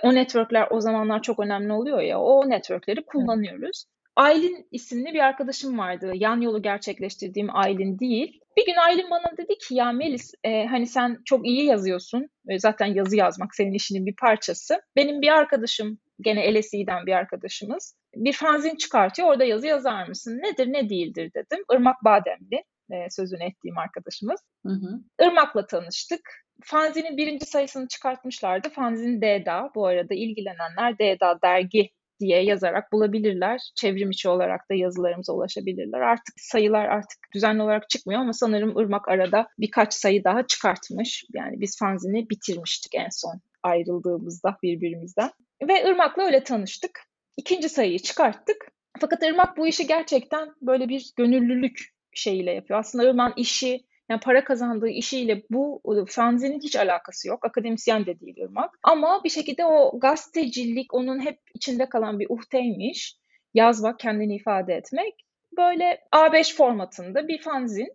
O 0.02 0.14
networkler 0.14 0.68
o 0.70 0.80
zamanlar 0.80 1.22
çok 1.22 1.40
önemli 1.40 1.72
oluyor 1.72 2.00
ya. 2.00 2.20
O 2.20 2.50
networkleri 2.50 3.04
kullanıyoruz. 3.04 3.84
Aylin 4.16 4.68
isimli 4.70 5.14
bir 5.14 5.20
arkadaşım 5.20 5.78
vardı. 5.78 6.12
Yan 6.14 6.40
yolu 6.40 6.62
gerçekleştirdiğim 6.62 7.56
Aylin 7.56 7.98
değil. 7.98 8.40
Bir 8.56 8.66
gün 8.66 8.76
Aylin 8.76 9.10
bana 9.10 9.36
dedi 9.36 9.58
ki 9.58 9.74
ya 9.74 9.92
Melis 9.92 10.32
e, 10.44 10.66
hani 10.66 10.86
sen 10.86 11.18
çok 11.24 11.46
iyi 11.46 11.64
yazıyorsun. 11.64 12.28
E, 12.48 12.58
zaten 12.58 12.86
yazı 12.86 13.16
yazmak 13.16 13.54
senin 13.54 13.72
işinin 13.72 14.06
bir 14.06 14.16
parçası. 14.16 14.80
Benim 14.96 15.22
bir 15.22 15.28
arkadaşım 15.28 15.98
gene 16.20 16.54
LSE'den 16.54 17.06
bir 17.06 17.12
arkadaşımız 17.12 17.96
bir 18.16 18.32
fanzin 18.32 18.76
çıkartıyor. 18.76 19.28
Orada 19.28 19.44
yazı 19.44 19.66
yazar 19.66 20.08
mısın? 20.08 20.40
Nedir 20.42 20.72
ne 20.72 20.88
değildir 20.88 21.30
dedim. 21.34 21.64
Irmak 21.72 22.04
Bademli 22.04 22.64
e, 22.90 23.10
sözünü 23.10 23.44
ettiğim 23.44 23.78
arkadaşımız. 23.78 24.40
Hı 24.66 24.72
hı. 24.72 25.00
Irmak'la 25.26 25.66
tanıştık. 25.66 26.20
Fanzinin 26.64 27.16
birinci 27.16 27.46
sayısını 27.46 27.88
çıkartmışlardı. 27.88 28.68
Fanzin 28.68 29.20
DEDA. 29.20 29.70
Bu 29.74 29.86
arada 29.86 30.14
ilgilenenler 30.14 30.98
DEDA 30.98 31.38
dergi 31.42 31.90
diye 32.20 32.42
yazarak 32.42 32.92
bulabilirler. 32.92 33.60
Çevrim 33.74 34.10
içi 34.10 34.28
olarak 34.28 34.70
da 34.70 34.74
yazılarımıza 34.74 35.32
ulaşabilirler. 35.32 36.00
Artık 36.00 36.34
sayılar 36.38 36.84
artık 36.84 37.18
düzenli 37.34 37.62
olarak 37.62 37.90
çıkmıyor 37.90 38.20
ama 38.20 38.32
sanırım 38.32 38.80
Irmak 38.80 39.08
arada 39.08 39.48
birkaç 39.58 39.94
sayı 39.94 40.24
daha 40.24 40.46
çıkartmış. 40.46 41.24
Yani 41.34 41.60
biz 41.60 41.78
fanzini 41.78 42.30
bitirmiştik 42.30 42.94
en 42.94 43.08
son 43.10 43.40
ayrıldığımızda 43.62 44.56
birbirimizden. 44.62 45.30
Ve 45.68 45.82
Irmak'la 45.82 46.22
öyle 46.22 46.44
tanıştık. 46.44 47.00
İkinci 47.36 47.68
sayıyı 47.68 47.98
çıkarttık. 47.98 48.56
Fakat 49.00 49.22
Irmak 49.22 49.56
bu 49.56 49.66
işi 49.66 49.86
gerçekten 49.86 50.48
böyle 50.62 50.88
bir 50.88 51.12
gönüllülük 51.16 51.96
şeyiyle 52.12 52.52
yapıyor. 52.52 52.80
Aslında 52.80 53.04
Irmak'ın 53.04 53.42
işi 53.42 53.80
yani 54.08 54.20
para 54.20 54.44
kazandığı 54.44 54.88
işiyle 54.88 55.42
bu 55.50 55.82
fanzinin 56.08 56.60
hiç 56.60 56.76
alakası 56.76 57.28
yok. 57.28 57.46
Akademisyen 57.46 58.06
de 58.06 58.20
değil 58.20 58.36
Irmak. 58.36 58.78
Ama 58.82 59.24
bir 59.24 59.28
şekilde 59.30 59.64
o 59.64 59.98
gazetecilik 60.00 60.94
onun 60.94 61.20
hep 61.20 61.38
içinde 61.56 61.88
kalan 61.88 62.20
bir 62.20 62.26
uhteymiş. 62.30 63.16
Yazmak, 63.54 63.98
kendini 63.98 64.36
ifade 64.36 64.74
etmek. 64.74 65.14
Böyle 65.56 65.98
A5 66.12 66.56
formatında 66.56 67.28
bir 67.28 67.42
fanzin 67.42 67.88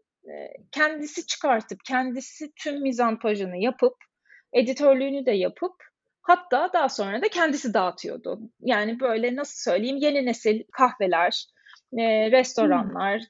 kendisi 0.71 1.25
çıkartıp, 1.25 1.79
kendisi 1.87 2.51
tüm 2.55 2.81
mizanpajını 2.81 3.57
yapıp, 3.57 3.95
editörlüğünü 4.53 5.25
de 5.25 5.31
yapıp 5.31 5.73
hatta 6.21 6.69
daha 6.73 6.89
sonra 6.89 7.21
da 7.21 7.27
kendisi 7.27 7.73
dağıtıyordu. 7.73 8.39
Yani 8.59 8.99
böyle 8.99 9.35
nasıl 9.35 9.71
söyleyeyim 9.71 9.97
yeni 9.97 10.25
nesil 10.25 10.63
kahveler, 10.71 11.45
restoranlar, 12.31 13.21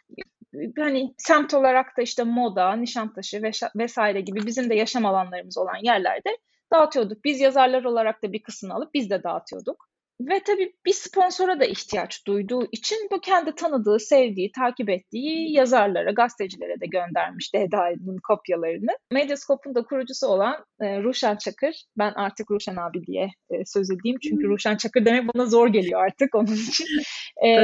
hani 0.80 1.14
semt 1.18 1.54
olarak 1.54 1.98
da 1.98 2.02
işte 2.02 2.24
Moda, 2.24 2.76
Nişantaşı 2.76 3.42
vesaire 3.76 4.22
gibi 4.22 4.46
bizim 4.46 4.70
de 4.70 4.76
yaşam 4.76 5.06
alanlarımız 5.06 5.58
olan 5.58 5.84
yerlerde 5.84 6.38
dağıtıyorduk. 6.74 7.26
Biz 7.26 7.40
yazarlar 7.40 7.84
olarak 7.84 8.24
da 8.24 8.34
bir 8.34 8.44
kısmını 8.44 8.74
alıp 8.74 8.94
biz 8.94 9.10
de 9.10 9.24
dağıtıyorduk. 9.24 9.90
Ve 10.30 10.40
tabii 10.44 10.74
bir 10.86 10.94
sponsora 10.94 11.60
da 11.60 11.66
ihtiyaç 11.66 12.28
duyduğu 12.28 12.68
için 12.72 12.98
bu 13.12 13.22
kendi 13.22 13.56
tanıdığı, 13.56 14.00
sevdiği, 14.00 14.51
takip 14.51 14.90
ettiği 14.90 15.54
yazarlara, 15.54 16.12
gazetecilere 16.12 16.80
de 16.80 16.86
göndermiş 16.86 17.54
Dehda'nın 17.54 18.18
kopyalarını. 18.28 18.98
Medyascope'un 19.12 19.75
da 19.75 19.84
kurucusu 19.84 20.28
olan 20.28 20.66
e, 20.82 21.04
Ruşen 21.04 21.36
Çakır, 21.36 21.86
ben 21.98 22.12
artık 22.12 22.51
Ruşen 22.51 22.75
abi 22.75 23.06
diye 23.06 23.30
e, 23.50 23.66
söz 23.66 23.92
edeyim. 23.92 24.18
Çünkü 24.24 24.48
Ruşen 24.48 24.78
Çakır 24.78 25.06
demek 25.06 25.34
bana 25.34 25.46
zor 25.46 25.68
geliyor 25.68 26.06
artık 26.06 26.36
onun 26.36 26.56
için. 26.56 26.88
E, 27.44 27.58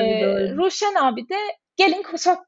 Ruşen 0.55 0.95
abi 0.95 1.29
de 1.29 1.35
gelin 1.75 2.03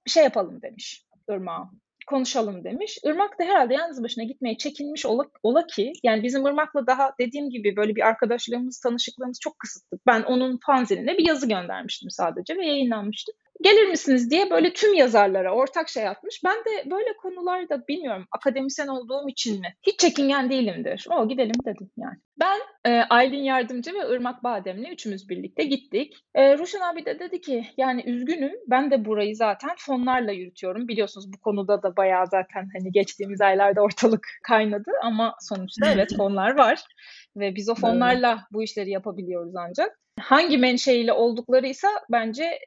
şey 0.08 0.24
yapalım 0.24 0.62
demiş. 0.62 1.06
Irmak'a 1.30 1.70
konuşalım 2.10 2.64
demiş. 2.64 3.00
Irmak 3.04 3.40
da 3.40 3.44
herhalde 3.44 3.74
yalnız 3.74 4.04
başına 4.04 4.24
gitmeye 4.24 4.58
çekinmiş 4.58 5.06
ola, 5.06 5.26
ola 5.44 5.68
ki 5.68 5.94
yani 6.04 6.24
bizim 6.24 6.48
Irmak'la 6.48 6.88
daha 6.88 7.12
dediğim 7.20 7.50
gibi 7.50 7.76
böyle 7.76 7.96
bir 7.96 8.08
arkadaşlığımız, 8.08 8.80
tanışıklığımız 8.80 9.40
çok 9.40 9.60
kısıtlı. 9.60 10.00
Ben 10.08 10.24
onun 10.24 10.60
fanzinine 10.66 11.18
bir 11.18 11.28
yazı 11.28 11.50
göndermiştim 11.50 12.10
sadece 12.10 12.58
ve 12.58 12.66
yayınlanmıştı 12.66 13.32
gelir 13.62 13.88
misiniz 13.88 14.32
diye 14.32 14.50
böyle 14.50 14.74
tüm 14.74 14.94
yazarlara 14.94 15.54
ortak 15.54 15.90
şey 15.90 16.08
atmış. 16.08 16.42
Ben 16.44 16.58
de 16.58 16.92
böyle 16.92 17.18
konularda 17.18 17.88
bilmiyorum 17.88 18.26
akademisyen 18.32 18.88
olduğum 18.88 19.30
için 19.30 19.60
mi 19.60 19.76
hiç 19.84 20.00
çekingen 20.00 20.50
değilimdir. 20.50 21.08
O 21.12 21.28
gidelim 21.28 21.56
dedim 21.66 21.92
yani. 21.98 22.18
Ben 22.40 22.60
e, 22.86 23.04
Aylin 23.10 23.44
Yardımcı 23.44 23.94
ve 23.94 24.16
Irmak 24.16 24.44
Badem'le 24.44 24.86
üçümüz 24.92 25.30
birlikte 25.30 25.64
gittik. 25.64 26.14
E, 26.36 26.58
Ruşen 26.58 26.82
abi 26.82 27.06
de 27.06 27.20
dedi 27.20 27.42
ki 27.42 27.66
yani 27.78 28.04
üzgünüm 28.06 28.52
ben 28.68 28.92
de 28.92 29.06
burayı 29.06 29.36
zaten 29.36 29.72
fonlarla 29.78 30.32
yürütüyorum. 30.32 30.88
Biliyorsunuz 30.88 31.34
bu 31.34 31.40
konuda 31.40 31.84
da 31.84 31.98
bayağı 31.98 32.28
zaten 32.28 32.70
hani 32.78 32.92
geçtiğimiz 32.92 33.42
aylarda 33.42 33.82
ortalık 33.82 34.28
kaynadı 34.44 34.92
ama 35.04 35.36
sonuçta 35.40 35.88
evet 35.94 36.18
fonlar 36.18 36.58
var 36.58 36.84
ve 37.36 37.56
biz 37.56 37.70
o 37.70 37.76
fonlarla 37.76 38.48
bu 38.52 38.64
işleri 38.64 38.90
yapabiliyoruz 38.90 39.56
ancak. 39.56 40.00
Hangi 40.20 40.58
menşeiyle 40.58 41.14
olduklarıysa 41.14 41.88
bence 42.12 42.60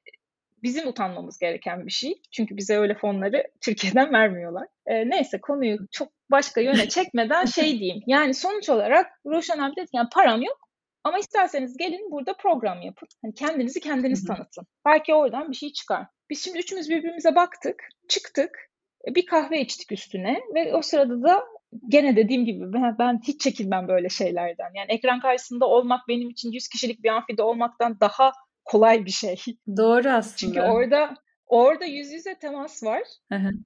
bizim 0.62 0.88
utanmamız 0.88 1.38
gereken 1.38 1.86
bir 1.86 1.90
şey. 1.90 2.22
Çünkü 2.30 2.56
bize 2.56 2.76
öyle 2.76 2.94
fonları 2.94 3.44
Türkiye'den 3.60 4.12
vermiyorlar. 4.12 4.68
E, 4.86 5.10
neyse 5.10 5.40
konuyu 5.40 5.78
çok 5.90 6.08
başka 6.30 6.60
yöne 6.60 6.88
çekmeden 6.88 7.44
şey 7.44 7.78
diyeyim. 7.78 8.02
Yani 8.06 8.34
sonuç 8.34 8.68
olarak 8.68 9.06
Ruşen 9.26 9.58
abi 9.58 9.76
dedi 9.76 9.88
yani 9.92 10.08
param 10.12 10.42
yok 10.42 10.58
Ama 11.04 11.18
isterseniz 11.18 11.76
gelin 11.76 12.10
burada 12.10 12.36
program 12.36 12.82
yapın. 12.82 13.08
Hani 13.24 13.34
kendinizi 13.34 13.80
kendiniz 13.80 14.24
tanıtın. 14.24 14.66
Belki 14.86 15.14
oradan 15.14 15.50
bir 15.50 15.56
şey 15.56 15.72
çıkar. 15.72 16.06
Biz 16.30 16.44
şimdi 16.44 16.58
üçümüz 16.58 16.90
birbirimize 16.90 17.34
baktık, 17.34 17.88
çıktık. 18.08 18.68
E, 19.08 19.14
bir 19.14 19.26
kahve 19.26 19.60
içtik 19.60 19.92
üstüne 19.92 20.40
ve 20.54 20.74
o 20.74 20.82
sırada 20.82 21.22
da 21.22 21.44
gene 21.88 22.16
dediğim 22.16 22.44
gibi 22.44 22.72
ben, 22.72 22.96
ben 22.98 23.20
hiç 23.26 23.40
çekinmem 23.40 23.88
böyle 23.88 24.08
şeylerden. 24.08 24.70
Yani 24.74 24.92
ekran 24.92 25.20
karşısında 25.20 25.66
olmak 25.66 26.08
benim 26.08 26.30
için 26.30 26.52
100 26.52 26.68
kişilik 26.68 27.02
bir 27.02 27.08
amfide 27.08 27.42
olmaktan 27.42 28.00
daha 28.00 28.32
kolay 28.64 29.04
bir 29.04 29.10
şey. 29.10 29.36
Doğru 29.76 30.08
aslında. 30.08 30.36
Çünkü 30.36 30.60
orada 30.60 31.14
orada 31.46 31.84
yüz 31.84 32.12
yüze 32.12 32.34
temas 32.38 32.84
var. 32.84 33.02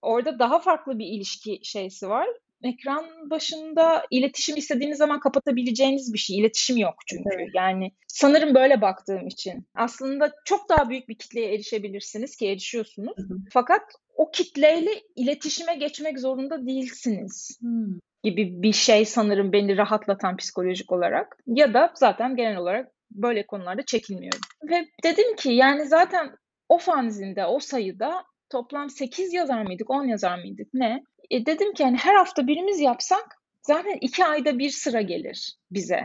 Orada 0.03 0.39
daha 0.39 0.59
farklı 0.59 0.99
bir 0.99 1.07
ilişki 1.07 1.61
şeysi 1.63 2.09
var. 2.09 2.27
Ekran 2.63 3.31
başında 3.31 4.05
iletişim 4.11 4.57
istediğiniz 4.57 4.99
zaman 4.99 5.21
kapatabileceğiniz 5.21 6.13
bir 6.13 6.19
şey. 6.19 6.39
İletişim 6.39 6.77
yok 6.77 6.95
çünkü. 7.07 7.31
Evet. 7.37 7.49
Yani 7.55 7.91
sanırım 8.09 8.55
böyle 8.55 8.81
baktığım 8.81 9.27
için. 9.27 9.67
Aslında 9.75 10.33
çok 10.45 10.69
daha 10.69 10.91
büyük 10.91 11.09
bir 11.09 11.19
kitleye 11.19 11.55
erişebilirsiniz 11.55 12.37
ki 12.37 12.47
erişiyorsunuz. 12.47 13.17
Hı 13.17 13.23
hı. 13.23 13.39
Fakat 13.53 13.83
o 14.17 14.31
kitleyle 14.31 14.91
iletişime 15.17 15.75
geçmek 15.75 16.19
zorunda 16.21 16.67
değilsiniz. 16.67 17.59
Hmm. 17.61 17.99
gibi 18.23 18.63
bir 18.63 18.73
şey 18.73 19.05
sanırım 19.05 19.53
beni 19.53 19.77
rahatlatan 19.77 20.37
psikolojik 20.37 20.93
olarak. 20.93 21.37
Ya 21.47 21.75
da 21.75 21.93
zaten 21.95 22.37
genel 22.37 22.57
olarak 22.57 22.93
böyle 23.17 23.47
konularda 23.47 23.83
çekinmiyorum. 23.85 24.41
Ve 24.71 24.87
dedim 25.05 25.37
ki 25.37 25.51
yani 25.51 25.87
zaten 25.87 26.37
o 26.69 26.79
fanzinde, 26.79 27.47
o 27.47 27.59
sayıda 27.59 28.25
toplam 28.51 28.91
8 28.91 29.33
yazar 29.33 29.63
mıydık, 29.63 29.91
10 29.91 30.05
yazar 30.05 30.39
mıydık 30.39 30.69
ne? 30.75 31.03
E 31.31 31.47
dedim 31.47 31.75
ki 31.75 31.83
yani 31.83 31.97
her 31.97 32.15
hafta 32.15 32.47
birimiz 32.47 32.81
yapsak 32.81 33.43
zaten 33.63 33.99
2 34.01 34.25
ayda 34.25 34.59
bir 34.59 34.71
sıra 34.71 35.01
gelir 35.01 35.57
bize 35.71 36.01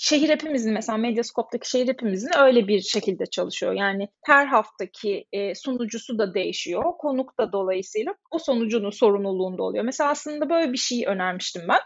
şehir 0.00 0.28
hepimizin 0.28 0.72
mesela 0.72 0.98
Medyascope'daki 0.98 1.70
şehir 1.70 1.88
hepimizin 1.88 2.30
öyle 2.38 2.68
bir 2.68 2.80
şekilde 2.80 3.26
çalışıyor. 3.26 3.72
Yani 3.72 4.08
her 4.24 4.46
haftaki 4.46 5.24
e, 5.32 5.54
sunucusu 5.54 6.18
da 6.18 6.34
değişiyor. 6.34 6.84
Konuk 6.98 7.38
da 7.38 7.52
dolayısıyla 7.52 8.14
o 8.30 8.38
sonucunun 8.38 8.90
sorumluluğunda 8.90 9.62
oluyor. 9.62 9.84
Mesela 9.84 10.10
aslında 10.10 10.50
böyle 10.50 10.72
bir 10.72 10.78
şey 10.78 11.04
önermiştim 11.06 11.62
ben. 11.68 11.80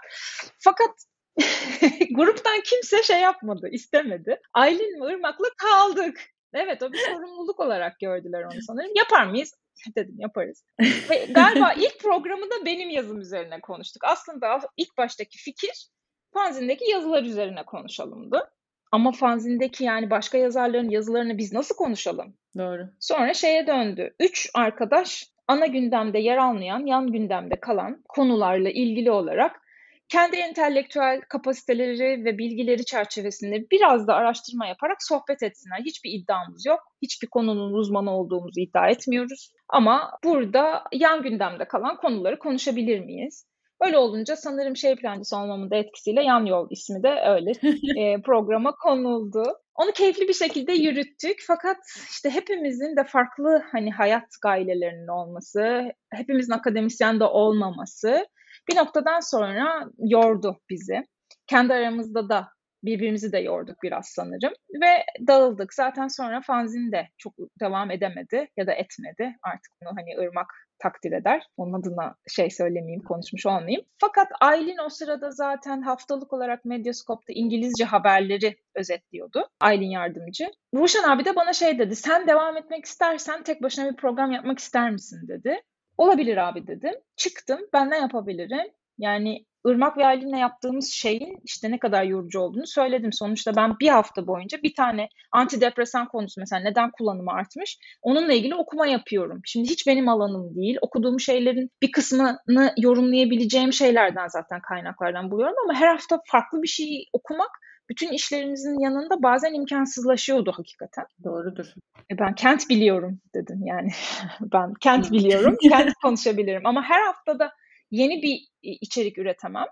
Fakat 0.59 0.91
gruptan 2.15 2.61
kimse 2.65 3.03
şey 3.03 3.21
yapmadı, 3.21 3.69
istemedi. 3.73 4.41
Aylin 4.55 5.01
ve 5.01 5.13
Irmak'la 5.13 5.49
kaldık. 5.57 6.21
Evet 6.55 6.83
o 6.83 6.93
bir 6.93 6.99
sorumluluk 6.99 7.61
olarak 7.61 8.01
gördüler 8.01 8.43
onu 8.43 8.63
sanırım. 8.67 8.93
Yapar 8.95 9.27
mıyız? 9.27 9.55
dedim 9.97 10.15
yaparız. 10.19 10.65
Ve 11.11 11.27
galiba 11.31 11.73
ilk 11.77 12.01
programı 12.01 12.51
da 12.51 12.67
benim 12.67 12.91
yazım 12.91 13.21
üzerine 13.21 13.61
konuştuk. 13.61 14.05
Aslında 14.05 14.61
ilk 14.77 14.99
baştaki 14.99 15.39
fikir 15.39 15.89
fanzindeki 16.35 16.91
yazılar 16.91 17.23
üzerine 17.23 17.65
konuşalımdı. 17.65 18.51
Ama 18.93 19.13
fanzindeki 19.13 19.85
yani 19.85 20.11
başka 20.11 20.39
yazarların 20.39 20.91
yazılarını 20.91 21.39
biz 21.39 21.53
nasıl 21.53 21.77
konuşalım? 21.77 22.35
Doğru. 22.59 22.89
Sonra 23.01 23.35
şeye 23.35 23.67
döndü. 23.67 24.15
Üç 24.21 24.51
arkadaş 24.55 25.29
ana 25.49 25.67
gündemde 25.67 26.19
yer 26.19 26.37
almayan, 26.37 26.87
yan 26.87 27.13
gündemde 27.13 27.61
kalan 27.61 28.05
konularla 28.09 28.71
ilgili 28.71 29.11
olarak 29.11 29.61
kendi 30.09 30.37
entelektüel 30.37 31.21
kapasiteleri 31.29 32.25
ve 32.25 32.39
bilgileri 32.39 32.85
çerçevesinde 32.85 33.71
biraz 33.71 34.07
da 34.07 34.15
araştırma 34.15 34.67
yaparak 34.67 34.97
sohbet 35.01 35.43
etsinler. 35.43 35.81
Hiçbir 35.85 36.11
iddiamız 36.11 36.67
yok. 36.67 36.81
Hiçbir 37.03 37.29
konunun 37.29 37.73
uzmanı 37.73 38.11
olduğumuzu 38.11 38.61
iddia 38.61 38.89
etmiyoruz. 38.89 39.53
Ama 39.69 40.19
burada 40.25 40.85
yan 40.93 41.23
gündemde 41.23 41.69
kalan 41.69 41.97
konuları 41.97 42.39
konuşabilir 42.39 43.01
miyiz? 43.01 43.47
Öyle 43.81 43.99
olunca 43.99 44.37
sanırım 44.37 44.77
şey 44.77 44.97
plancısı 44.97 45.37
olmamın 45.37 45.71
da 45.71 45.77
etkisiyle 45.77 46.23
Yan 46.23 46.47
Yol 46.47 46.67
ismi 46.71 47.03
de 47.03 47.23
öyle 47.27 47.51
e, 48.01 48.23
programa 48.23 48.75
konuldu. 48.75 49.43
Onu 49.75 49.93
keyifli 49.93 50.29
bir 50.29 50.35
şekilde 50.35 50.73
yürüttük 50.73 51.45
fakat 51.47 51.77
işte 52.11 52.31
hepimizin 52.31 52.97
de 52.97 53.05
farklı 53.05 53.63
hani 53.73 53.93
hayat 53.93 54.29
gayelerinin 54.43 55.09
olması, 55.09 55.93
hepimizin 56.13 56.53
akademisyen 56.53 57.21
de 57.21 57.25
olmaması 57.25 58.27
bir 58.69 58.77
noktadan 58.77 59.21
sonra 59.21 59.89
yordu 59.99 60.61
bizi. 60.71 61.03
Kendi 61.47 61.75
aramızda 61.75 62.29
da 62.29 62.49
birbirimizi 62.85 63.33
de 63.33 63.39
yorduk 63.39 63.77
biraz 63.83 64.07
sanırım 64.07 64.53
ve 64.83 65.05
dağıldık. 65.27 65.75
Zaten 65.75 66.09
sonra 66.09 66.41
fanzin 66.41 66.93
de 66.93 67.09
çok 67.19 67.35
devam 67.61 67.91
edemedi 67.91 68.49
ya 68.57 68.67
da 68.67 68.73
etmedi. 68.73 69.37
Artık 69.43 69.73
bunu 69.83 69.91
hani 69.97 70.27
ırmak 70.27 70.47
takdir 70.79 71.13
eder. 71.13 71.43
Onun 71.57 71.81
adına 71.81 72.15
şey 72.29 72.51
söylemeyeyim, 72.51 73.03
konuşmuş 73.03 73.47
olmayayım. 73.47 73.83
Fakat 73.99 74.29
Aylin 74.41 74.79
o 74.87 74.89
sırada 74.89 75.31
zaten 75.31 75.83
haftalık 75.83 76.33
olarak 76.33 76.65
Medyascope'da 76.65 77.33
İngilizce 77.33 77.85
haberleri 77.85 78.57
özetliyordu. 78.75 79.49
Aylin 79.61 79.91
yardımcı. 79.91 80.51
Ruşen 80.75 81.03
abi 81.03 81.25
de 81.25 81.37
bana 81.37 81.53
şey 81.53 81.79
dedi. 81.79 81.97
Sen 81.97 82.27
devam 82.27 82.57
etmek 82.57 82.85
istersen 82.85 83.43
tek 83.43 83.63
başına 83.63 83.91
bir 83.91 83.97
program 83.97 84.33
yapmak 84.33 84.59
ister 84.59 84.91
misin 84.91 85.29
dedi. 85.29 85.63
Olabilir 85.99 86.37
abi 86.37 86.67
dedim. 86.67 86.95
Çıktım. 87.17 87.61
Ben 87.73 87.91
ne 87.91 87.97
yapabilirim? 87.97 88.71
Yani 88.99 89.45
Irmak 89.67 89.99
ve 89.99 90.07
Aylin'le 90.07 90.37
yaptığımız 90.37 90.93
şeyin 90.93 91.39
işte 91.45 91.71
ne 91.71 91.79
kadar 91.79 92.05
yorucu 92.05 92.41
olduğunu 92.41 92.67
söyledim. 92.67 93.13
Sonuçta 93.13 93.57
ben 93.57 93.79
bir 93.81 93.89
hafta 93.89 94.27
boyunca 94.27 94.63
bir 94.63 94.75
tane 94.75 95.09
antidepresan 95.33 96.09
konusu 96.09 96.41
mesela 96.41 96.63
neden 96.63 96.91
kullanımı 96.91 97.31
artmış 97.31 97.79
onunla 98.03 98.33
ilgili 98.33 98.55
okuma 98.55 98.87
yapıyorum. 98.87 99.41
Şimdi 99.45 99.71
hiç 99.71 99.87
benim 99.87 100.09
alanım 100.09 100.55
değil. 100.55 100.79
Okuduğum 100.83 101.21
şeylerin 101.21 101.71
bir 101.83 101.93
kısmını 101.93 102.73
yorumlayabileceğim 102.79 103.73
şeylerden 103.73 104.29
zaten 104.29 104.61
kaynaklardan 104.69 105.31
buluyorum 105.31 105.57
ama 105.65 105.75
her 105.75 105.89
hafta 105.89 106.21
farklı 106.27 106.63
bir 106.63 106.69
şey 106.69 107.09
okumak 107.13 107.51
bütün 107.89 108.13
işlerimizin 108.13 108.81
yanında 108.81 109.23
bazen 109.23 109.55
imkansızlaşıyordu 109.55 110.53
hakikaten. 110.53 111.05
Doğrudur. 111.25 111.67
E 112.13 112.19
ben 112.19 112.35
kent 112.35 112.69
biliyorum 112.69 113.21
dedim 113.35 113.61
yani. 113.65 113.91
ben 114.41 114.75
kent 114.81 115.13
biliyorum, 115.13 115.57
kent 115.71 115.95
konuşabilirim 116.03 116.67
ama 116.67 116.83
her 116.83 117.01
haftada 117.01 117.53
yeni 117.91 118.23
bir 118.23 118.49
içerik 118.63 119.19
üretemem. 119.19 119.67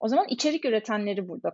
O 0.00 0.08
zaman 0.08 0.26
içerik 0.28 0.64
üretenleri 0.64 1.28
burada 1.28 1.50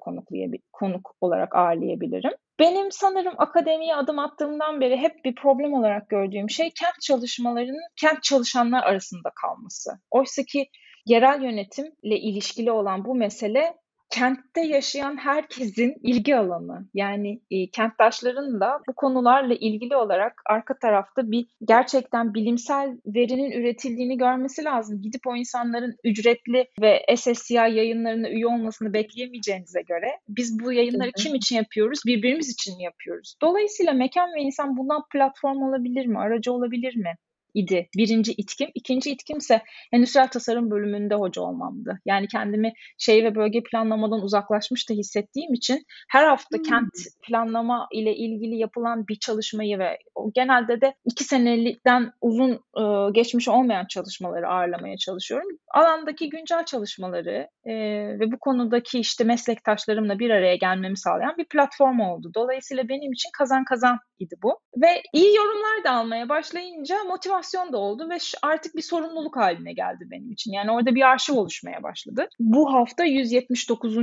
konuk 0.73 1.15
olarak 1.21 1.57
ağırlayabilirim. 1.57 2.33
Benim 2.59 2.93
sanırım 2.93 3.35
akademiye 3.39 3.97
adım 3.97 4.19
attığımdan 4.19 4.81
beri 4.81 4.97
hep 4.97 5.25
bir 5.25 5.35
problem 5.35 5.75
olarak 5.75 6.09
gördüğüm 6.09 6.51
şey 6.51 6.71
kent 6.71 7.01
çalışmalarının 7.03 7.89
kent 7.97 8.23
çalışanlar 8.23 8.83
arasında 8.83 9.31
kalması. 9.43 9.91
Oysa 10.11 10.43
ki 10.43 10.69
yerel 11.07 11.43
yönetimle 11.43 12.19
ilişkili 12.19 12.71
olan 12.71 13.05
bu 13.05 13.15
mesele 13.15 13.75
kentte 14.11 14.61
yaşayan 14.61 15.17
herkesin 15.17 15.95
ilgi 16.03 16.37
alanı. 16.37 16.87
Yani 16.95 17.41
e, 17.51 17.71
kentdaşların 17.71 18.61
da 18.61 18.81
bu 18.89 18.95
konularla 18.95 19.55
ilgili 19.55 19.97
olarak 19.97 20.43
arka 20.47 20.79
tarafta 20.79 21.31
bir 21.31 21.47
gerçekten 21.69 22.35
bilimsel 22.35 22.99
verinin 23.07 23.51
üretildiğini 23.51 24.19
görmesi 24.19 24.65
lazım. 24.65 25.03
Gidip 25.03 25.27
o 25.27 25.37
insanların 25.37 25.97
ücretli 26.05 26.67
ve 26.81 27.17
SSCI 27.17 27.55
yayınlarına 27.55 28.31
üye 28.31 28.47
olmasını 28.47 28.93
bekleyemeyeceğinize 28.93 29.83
göre 29.83 30.09
biz 30.29 30.59
bu 30.59 30.73
yayınları 30.73 31.11
kim 31.13 31.35
için 31.35 31.57
yapıyoruz? 31.57 32.01
Birbirimiz 32.07 32.51
için 32.51 32.77
mi 32.77 32.83
yapıyoruz? 32.83 33.35
Dolayısıyla 33.43 33.93
mekan 33.93 34.29
ve 34.37 34.41
insan 34.41 34.77
bundan 34.77 35.03
platform 35.13 35.63
olabilir 35.63 36.07
mi? 36.07 36.19
Aracı 36.19 36.53
olabilir 36.53 36.97
mi? 36.97 37.15
İdi 37.57 37.89
birinci 37.97 38.33
itkim. 38.33 38.71
İkinci 38.75 39.11
itkimse 39.11 39.63
endüstriyel 39.93 40.29
tasarım 40.29 40.71
bölümünde 40.71 41.15
hoca 41.15 41.43
olmamdı. 41.43 42.01
Yani 42.07 42.29
kendimi 42.29 42.73
şey 42.99 43.25
ve 43.25 43.35
bölge 43.35 43.63
planlamadan 43.63 44.21
uzaklaşmış 44.21 44.91
da 44.91 44.95
hissettiğim 44.95 45.55
için 45.55 45.85
her 46.09 46.27
hafta 46.27 46.59
hmm. 46.59 46.65
kent 46.65 46.93
planlama 47.23 47.89
ile 47.93 48.17
ilgili 48.17 48.57
yapılan 48.57 49.09
bir 49.09 49.19
çalışmayı 49.19 49.79
ve 49.79 49.99
genelde 50.35 50.81
de 50.81 50.95
iki 51.05 51.25
senelikten 51.25 52.13
uzun 52.21 52.53
e, 52.53 53.13
geçmiş 53.13 53.49
olmayan 53.49 53.87
çalışmaları 53.87 54.49
ağırlamaya 54.49 54.97
çalışıyorum. 54.97 55.49
Alandaki 55.75 56.29
güncel 56.29 56.65
çalışmaları 56.65 57.49
e, 57.65 57.75
ve 58.21 58.33
bu 58.33 58.39
konudaki 58.39 58.99
işte 58.99 59.25
meslektaşlarımla 59.25 60.19
bir 60.19 60.31
araya 60.31 60.57
gelmemi 60.57 60.97
sağlayan 60.97 61.37
bir 61.39 61.45
platform 61.45 62.01
oldu. 62.01 62.31
Dolayısıyla 62.35 62.89
benim 62.89 63.13
için 63.13 63.31
kazan 63.39 63.65
kazan 63.65 63.99
idi 64.19 64.35
bu. 64.43 64.59
Ve 64.77 65.03
iyi 65.13 65.37
yorumlar 65.37 65.85
da 65.85 65.91
almaya 65.91 66.29
başlayınca 66.29 67.05
motivasyon 67.05 67.46
da 67.55 67.79
oldu 67.79 68.09
ve 68.11 68.17
artık 68.43 68.77
bir 68.77 68.83
sorumluluk 68.83 69.37
haline 69.37 69.73
geldi 69.73 70.05
benim 70.11 70.33
için. 70.33 70.53
Yani 70.53 70.71
orada 70.71 70.95
bir 70.95 71.03
arşiv 71.03 71.35
oluşmaya 71.35 71.83
başladı. 71.83 72.29
Bu 72.39 72.73
hafta 72.73 73.05
179. 73.05 73.97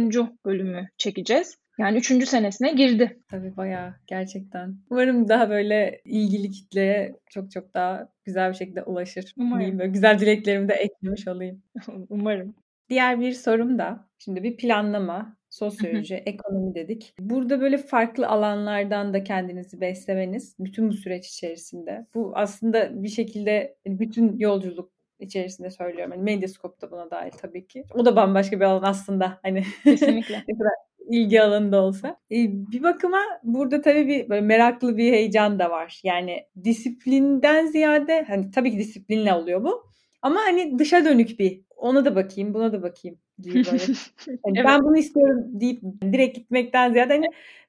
bölümü 0.45 0.89
çekeceğiz. 0.97 1.57
Yani 1.77 1.97
üçüncü 1.97 2.25
senesine 2.25 2.71
girdi. 2.71 3.19
Tabii 3.29 3.57
bayağı 3.57 3.93
gerçekten. 4.07 4.75
Umarım 4.89 5.27
daha 5.27 5.49
böyle 5.49 6.01
ilgili 6.05 6.51
kitleye 6.51 7.15
çok 7.29 7.51
çok 7.51 7.73
daha 7.73 8.09
güzel 8.25 8.49
bir 8.49 8.55
şekilde 8.55 8.83
ulaşır. 8.83 9.33
Umarım. 9.37 9.59
Diyeyim, 9.59 9.79
böyle 9.79 9.91
güzel 9.91 10.19
dileklerimi 10.19 10.69
de 10.69 10.73
eklemiş 10.73 11.27
olayım. 11.27 11.63
Umarım. 12.09 12.55
Diğer 12.89 13.19
bir 13.19 13.31
sorum 13.31 13.79
da 13.79 14.07
şimdi 14.19 14.43
bir 14.43 14.57
planlama, 14.57 15.37
sosyoloji, 15.53 16.15
ekonomi 16.15 16.75
dedik. 16.75 17.13
Burada 17.19 17.61
böyle 17.61 17.77
farklı 17.77 18.27
alanlardan 18.27 19.13
da 19.13 19.23
kendinizi 19.23 19.81
beslemeniz 19.81 20.55
bütün 20.59 20.89
bu 20.89 20.93
süreç 20.93 21.27
içerisinde. 21.27 22.07
Bu 22.15 22.31
aslında 22.35 23.03
bir 23.03 23.09
şekilde 23.09 23.77
bütün 23.87 24.37
yolculuk 24.37 24.91
içerisinde 25.19 25.69
söylüyorum. 25.69 26.11
Hani 26.11 26.23
Medyascope 26.23 26.81
da 26.81 26.91
buna 26.91 27.11
dahil 27.11 27.31
tabii 27.31 27.67
ki. 27.67 27.83
O 27.95 28.05
da 28.05 28.15
bambaşka 28.15 28.59
bir 28.59 28.65
alan 28.65 28.83
aslında. 28.83 29.39
Hani 29.43 29.63
Kesinlikle. 29.83 30.35
ne 30.47 30.57
kadar 30.57 30.73
ilgi 31.09 31.41
alanında 31.41 31.81
olsa. 31.81 32.07
E, 32.31 32.35
bir 32.71 32.83
bakıma 32.83 33.21
burada 33.43 33.81
tabii 33.81 34.07
bir 34.07 34.29
böyle 34.29 34.41
meraklı 34.41 34.97
bir 34.97 35.13
heyecan 35.13 35.59
da 35.59 35.69
var. 35.69 36.01
Yani 36.03 36.43
disiplinden 36.63 37.65
ziyade 37.65 38.23
hani 38.27 38.51
tabii 38.51 38.71
ki 38.71 38.77
disiplinle 38.77 39.33
oluyor 39.33 39.63
bu. 39.63 39.83
Ama 40.21 40.39
hani 40.39 40.79
dışa 40.79 41.05
dönük 41.05 41.39
bir 41.39 41.61
ona 41.83 42.05
da 42.05 42.15
bakayım, 42.15 42.53
buna 42.53 42.73
da 42.73 42.83
bakayım 42.83 43.17
böyle. 43.45 43.59
Yani 43.59 43.79
evet. 44.27 44.65
Ben 44.65 44.83
bunu 44.83 44.97
istiyorum 44.97 45.43
deyip 45.47 45.81
direkt 46.01 46.35
gitmekten 46.35 46.93
ziyade 46.93 47.13
hani 47.13 47.25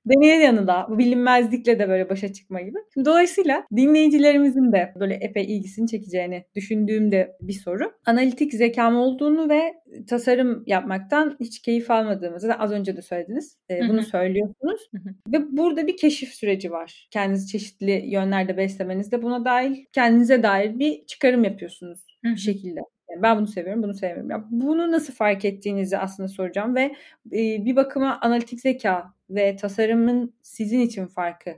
deneye 0.07 0.41
yanında 0.41 0.87
bu 0.91 0.99
bilinmezlikle 0.99 1.79
de 1.79 1.89
böyle 1.89 2.09
başa 2.11 2.33
çıkma 2.33 2.61
gibi. 2.61 2.79
Şimdi 2.95 3.07
dolayısıyla 3.07 3.65
dinleyicilerimizin 3.77 4.73
de 4.73 4.93
böyle 5.01 5.15
epey 5.15 5.57
ilgisini 5.57 5.89
çekeceğini 5.89 6.45
düşündüğüm 6.55 7.13
de 7.13 7.37
bir 7.41 7.53
soru. 7.53 7.93
Analitik 8.07 8.55
zekam 8.55 8.97
olduğunu 8.97 9.49
ve 9.49 9.75
tasarım 10.07 10.65
yapmaktan 10.67 11.37
hiç 11.41 11.63
keyif 11.63 11.91
almadığımızı 11.91 12.49
da 12.49 12.61
az 12.61 12.73
önce 12.73 12.97
de 12.97 13.03
söylediniz. 13.03 13.59
E, 13.71 13.89
bunu 13.89 14.03
söylüyorsunuz. 14.03 14.91
Ve 15.29 15.57
burada 15.57 15.87
bir 15.87 15.97
keşif 15.97 16.29
süreci 16.29 16.71
var. 16.71 17.09
Kendinizi 17.11 17.47
çeşitli 17.47 18.05
yönlerde 18.07 18.57
beslemenizde 18.57 19.23
buna 19.23 19.45
dahil 19.45 19.85
kendinize 19.93 20.43
dair 20.43 20.79
bir 20.79 21.07
çıkarım 21.07 21.45
yapıyorsunuz 21.45 22.07
bir 22.25 22.37
şekilde. 22.37 22.81
Ben 23.23 23.37
bunu 23.37 23.47
seviyorum, 23.47 23.83
bunu 23.83 23.95
sevmiyorum. 23.95 24.31
Yani 24.31 24.45
bunu 24.51 24.93
nasıl 24.93 25.13
fark 25.13 25.45
ettiğinizi 25.45 25.99
aslında 25.99 26.29
soracağım 26.29 26.75
ve 26.75 26.95
bir 27.33 27.77
bakıma 27.77 28.19
analitik 28.21 28.61
zeka 28.61 29.15
ve 29.31 29.57
tasarımın 29.57 30.35
sizin 30.43 30.81
için 30.81 31.07
farkı 31.07 31.51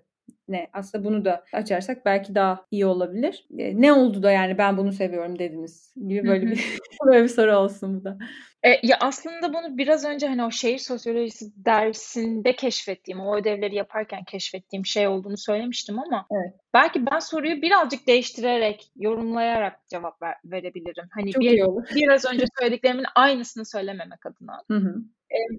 ne? 0.49 0.69
Aslında 0.73 1.05
bunu 1.05 1.25
da 1.25 1.45
açarsak 1.53 2.05
belki 2.05 2.35
daha 2.35 2.67
iyi 2.71 2.87
olabilir. 2.87 3.47
E, 3.59 3.81
ne 3.81 3.93
oldu 3.93 4.23
da 4.23 4.31
yani 4.31 4.59
ben 4.59 4.77
bunu 4.77 4.93
seviyorum 4.93 5.39
dediniz 5.39 5.95
gibi 6.09 6.29
böyle 6.29 6.47
bir 6.47 6.65
böyle 7.07 7.23
bir 7.23 7.29
soru 7.29 7.57
olsun 7.57 8.01
bu 8.01 8.05
da. 8.05 8.19
E, 8.63 8.69
ya 8.83 8.97
aslında 9.01 9.55
bunu 9.55 9.79
biraz 9.79 10.05
önce 10.05 10.27
hani 10.27 10.45
o 10.45 10.51
şehir 10.51 10.79
sosyolojisi 10.79 11.45
dersinde 11.57 12.57
keşfettiğim, 12.57 13.21
o 13.21 13.37
ödevleri 13.37 13.75
yaparken 13.75 14.25
keşfettiğim 14.25 14.87
şey 14.87 15.09
olduğunu 15.09 15.37
söylemiştim 15.37 15.99
ama 15.99 16.27
evet. 16.31 16.55
belki 16.75 17.07
ben 17.07 17.19
soruyu 17.19 17.63
birazcık 17.63 18.07
değiştirerek, 18.07 18.91
yorumlayarak 18.97 19.89
cevap 19.89 20.23
ver, 20.23 20.35
verebilirim. 20.45 21.09
Hani 21.11 21.33
Çok 21.33 21.43
bir, 21.43 21.65
biraz 21.95 22.25
önce 22.25 22.45
söylediklerimin 22.61 23.07
aynısını 23.15 23.67
söylememek 23.67 24.27
adına. 24.27 24.63
Hı 24.71 24.77
hı. 24.77 24.95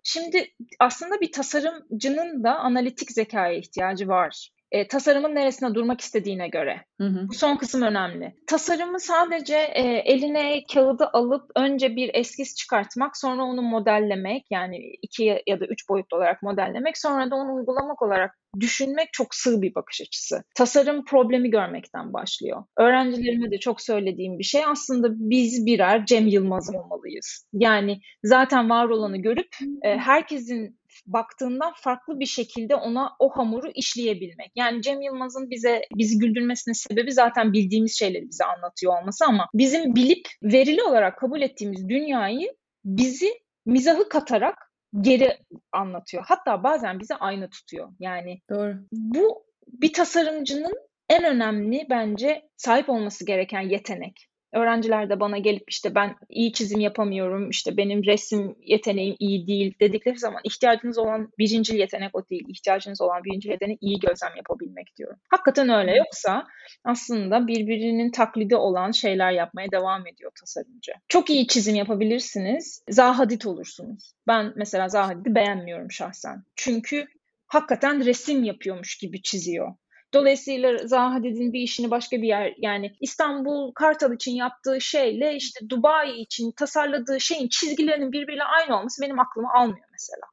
Şimdi 0.03 0.47
aslında 0.79 1.21
bir 1.21 1.31
tasarımcının 1.31 2.43
da 2.43 2.59
analitik 2.59 3.11
zekaya 3.11 3.53
ihtiyacı 3.57 4.07
var 4.07 4.51
e, 4.71 4.87
tasarımın 4.87 5.35
neresine 5.35 5.75
durmak 5.75 6.01
istediğine 6.01 6.47
göre. 6.47 6.85
Hı 7.01 7.07
hı. 7.07 7.27
Bu 7.29 7.33
son 7.33 7.55
kısım 7.55 7.81
önemli. 7.81 8.35
Tasarımı 8.47 8.99
sadece 8.99 9.57
e, 9.57 9.81
eline 9.81 10.63
kağıdı 10.73 11.09
alıp 11.13 11.51
önce 11.55 11.95
bir 11.95 12.11
eskiz 12.13 12.55
çıkartmak, 12.55 13.17
sonra 13.17 13.43
onu 13.43 13.61
modellemek 13.61 14.45
yani 14.51 14.77
iki 15.01 15.43
ya 15.47 15.59
da 15.59 15.65
üç 15.65 15.89
boyutlu 15.89 16.17
olarak 16.17 16.43
modellemek, 16.43 16.97
sonra 16.97 17.31
da 17.31 17.35
onu 17.35 17.55
uygulamak 17.55 18.01
olarak 18.01 18.37
düşünmek 18.59 19.13
çok 19.13 19.35
sığ 19.35 19.61
bir 19.61 19.75
bakış 19.75 20.01
açısı. 20.01 20.43
Tasarım 20.55 21.05
problemi 21.05 21.49
görmekten 21.49 22.13
başlıyor. 22.13 22.63
Öğrencilerime 22.77 23.51
de 23.51 23.59
çok 23.59 23.81
söylediğim 23.81 24.39
bir 24.39 24.43
şey 24.43 24.65
aslında 24.65 25.07
biz 25.11 25.65
birer 25.65 26.05
Cem 26.05 26.27
Yılmaz 26.27 26.75
olmalıyız. 26.75 27.45
Yani 27.53 27.99
zaten 28.23 28.69
var 28.69 28.85
olanı 28.89 29.17
görüp 29.17 29.47
e, 29.83 29.97
herkesin 29.97 30.77
baktığından 31.05 31.73
farklı 31.75 32.19
bir 32.19 32.25
şekilde 32.25 32.75
ona 32.75 33.15
o 33.19 33.29
hamuru 33.29 33.71
işleyebilmek. 33.75 34.51
Yani 34.55 34.81
Cem 34.81 35.01
Yılmaz'ın 35.01 35.49
bize 35.49 35.81
bizi 35.95 36.17
güldürmesinin 36.19 36.73
sebebi 36.73 37.11
zaten 37.11 37.53
bildiğimiz 37.53 37.99
şeyleri 37.99 38.29
bize 38.29 38.45
anlatıyor 38.45 39.01
olması 39.01 39.25
ama 39.25 39.47
bizim 39.53 39.95
bilip 39.95 40.27
verili 40.43 40.83
olarak 40.83 41.19
kabul 41.19 41.41
ettiğimiz 41.41 41.89
dünyayı 41.89 42.53
bizi 42.85 43.33
mizahı 43.65 44.09
katarak 44.09 44.66
geri 45.01 45.37
anlatıyor. 45.71 46.23
Hatta 46.27 46.63
bazen 46.63 46.99
bize 46.99 47.15
aynı 47.15 47.49
tutuyor. 47.49 47.89
Yani 47.99 48.41
Doğru. 48.49 48.75
bu 48.91 49.45
bir 49.67 49.93
tasarımcının 49.93 50.73
en 51.09 51.23
önemli 51.23 51.87
bence 51.89 52.49
sahip 52.57 52.89
olması 52.89 53.25
gereken 53.25 53.61
yetenek. 53.61 54.27
Öğrenciler 54.53 55.09
de 55.09 55.19
bana 55.19 55.37
gelip 55.37 55.63
işte 55.67 55.95
ben 55.95 56.15
iyi 56.29 56.53
çizim 56.53 56.79
yapamıyorum, 56.79 57.49
işte 57.49 57.77
benim 57.77 58.05
resim 58.05 58.55
yeteneğim 58.61 59.15
iyi 59.19 59.47
değil 59.47 59.73
dedikleri 59.79 60.19
zaman 60.19 60.41
ihtiyacınız 60.43 60.97
olan 60.97 61.29
birinci 61.39 61.77
yetenek 61.77 62.15
o 62.15 62.29
değil. 62.29 62.45
İhtiyacınız 62.47 63.01
olan 63.01 63.23
birinci 63.23 63.49
yetenek 63.49 63.77
iyi 63.81 63.99
gözlem 63.99 64.35
yapabilmek 64.37 64.97
diyorum. 64.97 65.17
Hakikaten 65.29 65.69
öyle. 65.69 65.95
Yoksa 65.95 66.47
aslında 66.83 67.47
birbirinin 67.47 68.11
taklidi 68.11 68.55
olan 68.55 68.91
şeyler 68.91 69.31
yapmaya 69.31 69.71
devam 69.71 70.07
ediyor 70.07 70.31
tasarımcı. 70.39 70.91
Çok 71.07 71.29
iyi 71.29 71.47
çizim 71.47 71.75
yapabilirsiniz, 71.75 72.83
zahadit 72.89 73.45
olursunuz. 73.45 74.13
Ben 74.27 74.53
mesela 74.55 74.89
zahaditi 74.89 75.35
beğenmiyorum 75.35 75.91
şahsen. 75.91 76.43
Çünkü 76.55 77.05
hakikaten 77.47 78.05
resim 78.05 78.43
yapıyormuş 78.43 78.97
gibi 78.97 79.21
çiziyor. 79.21 79.73
Dolayısıyla 80.13 80.77
Zaha 80.87 81.13
Hadid'in 81.13 81.53
bir 81.53 81.59
işini 81.59 81.91
başka 81.91 82.17
bir 82.17 82.27
yer 82.27 82.53
yani 82.57 82.91
İstanbul 83.01 83.71
Kartal 83.71 84.13
için 84.13 84.35
yaptığı 84.35 84.81
şeyle 84.81 85.35
işte 85.35 85.69
Dubai 85.69 86.19
için 86.19 86.51
tasarladığı 86.51 87.19
şeyin 87.19 87.47
çizgilerinin 87.47 88.11
birbiriyle 88.11 88.43
aynı 88.43 88.79
olması 88.79 89.01
benim 89.01 89.19
aklıma 89.19 89.53
almıyor 89.53 89.87
mesela. 89.91 90.27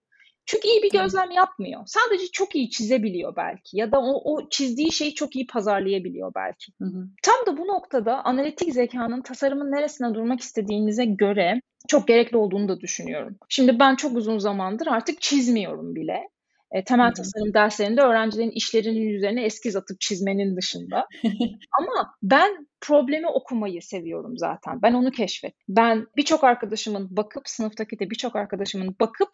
Çünkü 0.46 0.68
iyi 0.68 0.82
bir 0.82 0.90
gözlem 0.90 1.30
yapmıyor. 1.30 1.82
Sadece 1.87 2.26
çok 2.26 2.54
iyi 2.54 2.70
çizebiliyor 2.70 3.37
belki 3.37 3.78
ya 3.78 3.92
da 3.92 4.00
o, 4.00 4.34
o 4.34 4.48
çizdiği 4.48 4.92
şeyi 4.92 5.14
çok 5.14 5.37
iyi 5.37 5.46
pazarlayabiliyor 5.46 6.32
belki. 6.34 6.72
Hı 6.78 6.84
hı. 6.84 7.06
Tam 7.22 7.46
da 7.46 7.58
bu 7.58 7.66
noktada 7.66 8.24
analitik 8.24 8.72
zekanın 8.72 9.22
tasarımın 9.22 9.72
neresine 9.72 10.14
durmak 10.14 10.40
istediğinize 10.40 11.04
göre 11.04 11.60
çok 11.88 12.08
gerekli 12.08 12.37
olduğunu 12.37 12.68
da 12.68 12.80
düşünüyorum. 12.80 13.37
Şimdi 13.48 13.80
ben 13.80 13.94
çok 13.94 14.16
uzun 14.16 14.38
zamandır 14.38 14.87
artık 14.87 15.20
çizmiyorum 15.20 15.94
bile. 15.94 16.28
E, 16.74 16.84
temel 16.84 17.06
Hı-hı. 17.06 17.14
tasarım 17.14 17.54
derslerinde 17.54 18.00
öğrencilerin 18.00 18.50
işlerinin 18.50 19.08
üzerine 19.08 19.44
eskiz 19.44 19.76
atıp 19.76 20.00
çizmenin 20.00 20.56
dışında. 20.56 21.06
Ama 21.78 22.14
ben 22.22 22.68
problemi 22.80 23.28
okumayı 23.28 23.82
seviyorum 23.82 24.38
zaten. 24.38 24.82
Ben 24.82 24.94
onu 24.94 25.10
keşfet. 25.10 25.54
Ben 25.68 26.06
birçok 26.16 26.44
arkadaşımın 26.44 27.16
bakıp 27.16 27.48
sınıftaki 27.48 27.98
de 27.98 28.10
birçok 28.10 28.37
arkadaşımın 28.37 28.96
bakıp 29.00 29.28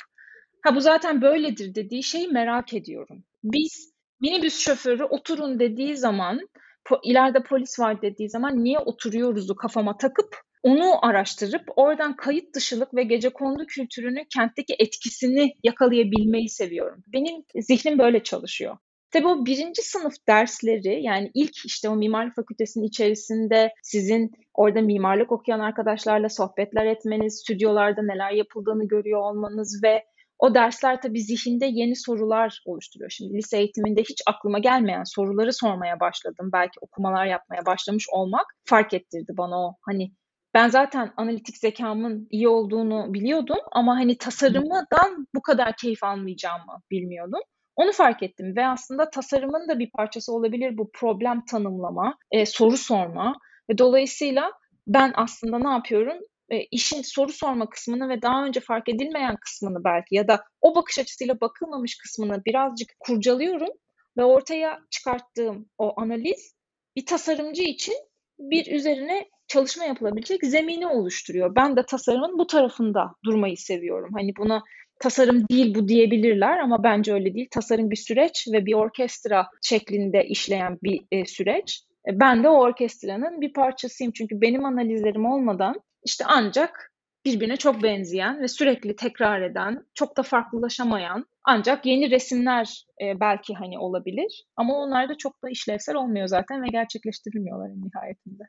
ha 0.63 0.77
bu 0.77 0.81
zaten 0.81 1.23
böyledir 1.23 1.75
dediği 1.75 2.03
şeyi 2.03 2.29
merak 2.29 2.75
ediyorum. 2.75 3.25
Biz 3.45 3.93
minibüs 4.21 4.59
şoförü 4.59 5.05
oturun 5.05 5.61
dediği 5.61 5.97
zaman 5.97 6.41
po- 6.85 7.01
ileride 7.03 7.43
polis 7.43 7.81
var 7.81 8.03
dediği 8.03 8.31
zaman 8.31 8.65
niye 8.65 8.79
oturuyoruzu 8.79 9.57
kafama 9.57 9.97
takıp 9.97 10.37
onu 10.63 11.07
araştırıp 11.07 11.63
oradan 11.77 12.17
kayıt 12.17 12.55
dışılık 12.55 12.95
ve 12.95 13.03
gece 13.03 13.29
kondu 13.29 13.67
kültürünün 13.67 14.27
kentteki 14.35 14.75
etkisini 14.79 15.53
yakalayabilmeyi 15.63 16.49
seviyorum. 16.49 17.05
Benim 17.07 17.45
zihnim 17.61 17.99
böyle 17.99 18.23
çalışıyor. 18.23 18.77
Tabii 19.11 19.27
o 19.27 19.47
birinci 19.47 19.83
sınıf 19.83 20.15
dersleri 20.29 21.03
yani 21.03 21.31
ilk 21.35 21.67
işte 21.67 21.89
o 21.89 21.97
mimarlık 21.97 22.35
fakültesinin 22.35 22.85
içerisinde 22.85 23.73
sizin 23.83 24.31
orada 24.55 24.81
mimarlık 24.81 25.33
okuyan 25.33 25.61
arkadaşlarla 25.61 26.29
sohbetler 26.29 26.87
etmeniz, 26.87 27.41
stüdyolarda 27.41 28.03
neler 28.03 28.31
yapıldığını 28.31 28.89
görüyor 28.89 29.21
olmanız 29.21 29.81
ve 29.85 30.05
o 30.39 30.55
dersler 30.55 31.03
tabii 31.03 31.21
zihinde 31.21 31.67
yeni 31.67 31.97
sorular 31.97 32.63
oluşturuyor. 32.65 33.11
Şimdi 33.11 33.35
lise 33.35 33.59
eğitiminde 33.59 34.01
hiç 34.01 34.23
aklıma 34.27 34.59
gelmeyen 34.59 35.05
soruları 35.05 35.53
sormaya 35.53 36.01
başladım. 36.01 36.51
Belki 36.53 36.81
okumalar 36.81 37.27
yapmaya 37.27 37.67
başlamış 37.67 38.07
olmak 38.13 38.47
fark 38.65 38.95
ettirdi 38.95 39.33
bana 39.37 39.67
o 39.67 39.75
hani 39.83 40.13
ben 40.55 40.69
zaten 40.69 41.13
analitik 41.17 41.57
zekamın 41.57 42.27
iyi 42.31 42.49
olduğunu 42.49 43.15
biliyordum 43.15 43.59
ama 43.73 43.97
hani 43.97 44.19
tasarımdan 44.19 45.27
bu 45.35 45.43
kadar 45.43 45.77
keyif 45.77 46.05
almayacağımı 46.05 46.83
bilmiyordum. 46.91 47.41
Onu 47.77 47.93
fark 47.93 48.23
ettim 48.23 48.57
ve 48.57 48.67
aslında 48.67 49.11
tasarımın 49.11 49.69
da 49.69 49.79
bir 49.79 49.91
parçası 49.91 50.33
olabilir 50.33 50.79
bu 50.79 50.91
problem 50.95 51.45
tanımlama, 51.45 52.17
e, 52.31 52.47
soru 52.47 52.77
sorma 52.77 53.39
ve 53.71 53.79
dolayısıyla 53.79 54.53
ben 54.87 55.13
aslında 55.17 55.59
ne 55.59 55.69
yapıyorum? 55.69 56.19
E, 56.51 56.61
işin 56.71 57.03
soru 57.03 57.33
sorma 57.33 57.69
kısmını 57.69 58.09
ve 58.09 58.23
daha 58.23 58.45
önce 58.45 58.61
fark 58.61 58.89
edilmeyen 58.89 59.37
kısmını 59.37 59.85
belki 59.85 60.15
ya 60.15 60.29
da 60.29 60.45
o 60.61 60.75
bakış 60.75 60.99
açısıyla 60.99 61.41
bakılmamış 61.41 61.99
kısmını 61.99 62.45
birazcık 62.45 62.89
kurcalıyorum 63.01 63.71
ve 64.17 64.25
ortaya 64.25 64.81
çıkarttığım 64.91 65.69
o 65.79 66.01
analiz 66.01 66.55
bir 66.97 67.07
tasarımcı 67.07 67.63
için 67.63 67.95
bir 68.39 68.73
üzerine 68.73 69.29
çalışma 69.51 69.85
yapılabilecek 69.85 70.45
zemini 70.45 70.87
oluşturuyor. 70.87 71.55
Ben 71.57 71.77
de 71.77 71.83
tasarımın 71.87 72.39
bu 72.39 72.47
tarafında 72.47 73.15
durmayı 73.25 73.57
seviyorum. 73.57 74.11
Hani 74.15 74.33
buna 74.39 74.63
tasarım 75.01 75.49
değil 75.49 75.75
bu 75.75 75.89
diyebilirler 75.89 76.59
ama 76.59 76.85
bence 76.85 77.13
öyle 77.13 77.35
değil. 77.35 77.49
Tasarım 77.51 77.91
bir 77.91 77.97
süreç 77.97 78.49
ve 78.53 78.67
bir 78.67 78.75
orkestra 78.75 79.47
şeklinde 79.63 80.25
işleyen 80.25 80.79
bir 80.83 81.01
e, 81.13 81.27
süreç. 81.27 81.83
E, 82.09 82.21
ben 82.21 82.45
de 82.45 82.49
o 82.49 82.61
orkestranın 82.61 83.41
bir 83.41 83.53
parçasıyım 83.53 84.13
çünkü 84.13 84.41
benim 84.41 84.65
analizlerim 84.65 85.27
olmadan 85.27 85.81
işte 86.05 86.25
ancak 86.29 86.93
birbirine 87.25 87.57
çok 87.57 87.83
benzeyen 87.83 88.43
ve 88.43 88.49
sürekli 88.49 88.97
tekrar 88.97 89.43
eden, 89.43 89.85
çok 89.95 90.17
da 90.17 90.23
farklılaşamayan 90.23 91.27
ancak 91.45 91.87
yeni 91.87 92.11
resimler 92.11 92.85
e, 93.03 93.21
belki 93.21 93.55
hani 93.55 93.79
olabilir 93.79 94.45
ama 94.57 94.75
onlar 94.77 95.09
da 95.09 95.17
çok 95.19 95.43
da 95.43 95.51
işlevsel 95.51 95.95
olmuyor 95.97 96.27
zaten 96.27 96.63
ve 96.63 96.69
gerçekleştirilmiyorlar 96.69 97.71
en 97.71 97.83
nihayetinde. 97.83 98.43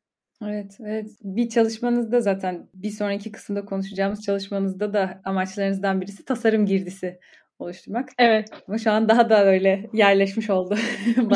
Evet, 0.45 0.77
evet. 0.79 1.07
Bir 1.23 1.49
çalışmanızda 1.49 2.21
zaten 2.21 2.67
bir 2.73 2.89
sonraki 2.89 3.31
kısımda 3.31 3.65
konuşacağımız 3.65 4.21
çalışmanızda 4.21 4.93
da 4.93 5.21
amaçlarınızdan 5.25 6.01
birisi 6.01 6.25
tasarım 6.25 6.65
girdisi 6.65 7.19
oluşturmak. 7.59 8.09
Evet. 8.17 8.49
Ama 8.67 8.77
şu 8.77 8.91
an 8.91 9.09
daha 9.09 9.29
da 9.29 9.45
öyle 9.45 9.89
yerleşmiş 9.93 10.49
oldu. 10.49 10.77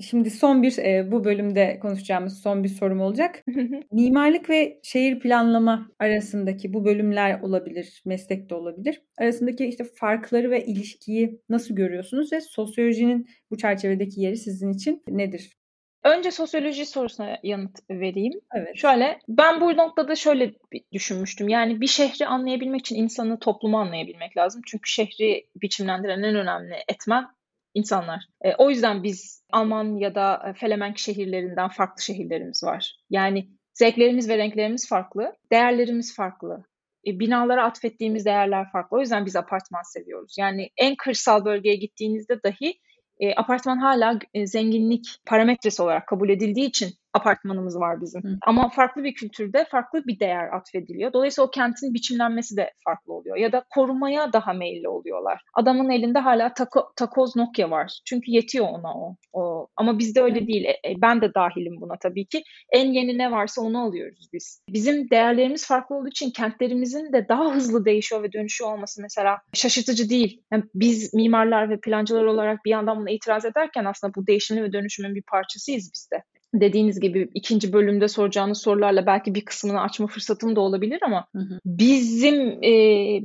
Şimdi 0.00 0.30
son 0.30 0.62
bir 0.62 0.78
e, 0.78 1.12
bu 1.12 1.24
bölümde 1.24 1.78
konuşacağımız 1.82 2.38
son 2.42 2.64
bir 2.64 2.68
sorum 2.68 3.00
olacak. 3.00 3.44
Mimarlık 3.92 4.50
ve 4.50 4.80
şehir 4.82 5.20
planlama 5.20 5.88
arasındaki 5.98 6.74
bu 6.74 6.84
bölümler 6.84 7.40
olabilir, 7.40 8.02
meslek 8.06 8.50
de 8.50 8.54
olabilir. 8.54 9.02
Arasındaki 9.18 9.66
işte 9.66 9.84
farkları 9.84 10.50
ve 10.50 10.64
ilişkiyi 10.64 11.40
nasıl 11.48 11.74
görüyorsunuz 11.74 12.32
ve 12.32 12.40
sosyolojinin 12.40 13.26
bu 13.50 13.56
çerçevedeki 13.56 14.20
yeri 14.20 14.36
sizin 14.36 14.72
için 14.72 15.02
nedir? 15.08 15.57
Önce 16.04 16.30
sosyoloji 16.30 16.86
sorusuna 16.86 17.38
yanıt 17.42 17.78
vereyim. 17.90 18.40
Evet. 18.54 18.76
Şöyle, 18.76 19.18
ben 19.28 19.60
bu 19.60 19.76
noktada 19.76 20.16
şöyle 20.16 20.52
düşünmüştüm. 20.92 21.48
Yani 21.48 21.80
bir 21.80 21.86
şehri 21.86 22.26
anlayabilmek 22.26 22.80
için 22.80 22.96
insanı, 22.96 23.38
toplumu 23.38 23.78
anlayabilmek 23.78 24.36
lazım. 24.36 24.62
Çünkü 24.66 24.90
şehri 24.90 25.46
biçimlendiren 25.56 26.22
en 26.22 26.34
önemli 26.34 26.74
etmen 26.88 27.26
insanlar. 27.74 28.24
E, 28.40 28.54
o 28.54 28.70
yüzden 28.70 29.02
biz 29.02 29.44
Alman 29.52 29.96
ya 29.96 30.14
da 30.14 30.42
e, 30.48 30.52
Felemenk 30.52 30.98
şehirlerinden 30.98 31.68
farklı 31.68 32.02
şehirlerimiz 32.02 32.64
var. 32.64 32.96
Yani 33.10 33.48
zevklerimiz 33.74 34.28
ve 34.28 34.38
renklerimiz 34.38 34.88
farklı, 34.88 35.36
değerlerimiz 35.52 36.16
farklı. 36.16 36.64
E, 37.06 37.18
binalara 37.20 37.64
atfettiğimiz 37.64 38.24
değerler 38.24 38.70
farklı. 38.72 38.96
O 38.96 39.00
yüzden 39.00 39.26
biz 39.26 39.36
apartman 39.36 39.82
seviyoruz. 39.82 40.36
Yani 40.38 40.70
en 40.76 40.96
kırsal 40.96 41.44
bölgeye 41.44 41.76
gittiğinizde 41.76 42.42
dahi 42.42 42.80
e, 43.20 43.34
apartman 43.34 43.78
hala 43.78 44.18
e, 44.34 44.46
zenginlik 44.46 45.06
parametresi 45.26 45.82
olarak 45.82 46.06
kabul 46.06 46.28
edildiği 46.28 46.66
için 46.66 46.97
apartmanımız 47.14 47.80
var 47.80 48.00
bizim. 48.00 48.22
Hı. 48.22 48.38
Ama 48.46 48.68
farklı 48.68 49.04
bir 49.04 49.14
kültürde 49.14 49.66
farklı 49.70 50.06
bir 50.06 50.20
değer 50.20 50.56
atfediliyor. 50.56 51.12
Dolayısıyla 51.12 51.46
o 51.46 51.50
kentin 51.50 51.94
biçimlenmesi 51.94 52.56
de 52.56 52.70
farklı 52.84 53.12
oluyor. 53.12 53.36
Ya 53.36 53.52
da 53.52 53.64
korumaya 53.70 54.32
daha 54.32 54.52
meyilli 54.52 54.88
oluyorlar. 54.88 55.42
Adamın 55.54 55.90
elinde 55.90 56.18
hala 56.18 56.54
tako, 56.54 56.92
takoz 56.96 57.36
Nokia 57.36 57.70
var. 57.70 58.00
Çünkü 58.04 58.30
yetiyor 58.30 58.66
ona 58.68 58.94
o. 58.94 59.16
o. 59.32 59.68
Ama 59.76 59.98
bizde 59.98 60.22
öyle 60.22 60.46
değil. 60.46 60.64
E, 60.64 60.70
e, 60.70 60.94
ben 61.02 61.20
de 61.20 61.34
dahilim 61.34 61.80
buna 61.80 61.96
tabii 62.00 62.26
ki. 62.26 62.42
En 62.72 62.92
yeni 62.92 63.18
ne 63.18 63.30
varsa 63.30 63.62
onu 63.62 63.82
alıyoruz 63.82 64.28
biz. 64.32 64.62
Bizim 64.68 65.10
değerlerimiz 65.10 65.66
farklı 65.66 65.96
olduğu 65.96 66.08
için 66.08 66.30
kentlerimizin 66.30 67.12
de 67.12 67.28
daha 67.28 67.54
hızlı 67.54 67.84
değişiyor 67.84 68.22
ve 68.22 68.32
dönüşüyor 68.32 68.72
olması 68.72 69.02
mesela 69.02 69.38
şaşırtıcı 69.54 70.10
değil. 70.10 70.42
Yani 70.52 70.64
biz 70.74 71.14
mimarlar 71.14 71.70
ve 71.70 71.80
plancılar 71.80 72.24
olarak 72.24 72.64
bir 72.64 72.70
yandan 72.70 73.00
buna 73.00 73.10
itiraz 73.10 73.44
ederken 73.44 73.84
aslında 73.84 74.14
bu 74.14 74.26
değişimin 74.26 74.62
ve 74.62 74.72
dönüşümün 74.72 75.14
bir 75.14 75.22
parçasıyız 75.22 75.90
biz 75.94 76.08
de 76.12 76.22
dediğiniz 76.54 77.00
gibi 77.00 77.28
ikinci 77.34 77.72
bölümde 77.72 78.08
soracağınız 78.08 78.62
sorularla 78.62 79.06
belki 79.06 79.34
bir 79.34 79.44
kısmını 79.44 79.80
açma 79.80 80.06
fırsatım 80.06 80.56
da 80.56 80.60
olabilir 80.60 80.98
ama 81.02 81.26
hı 81.32 81.38
hı. 81.38 81.58
bizim 81.64 82.64
e, 82.64 82.72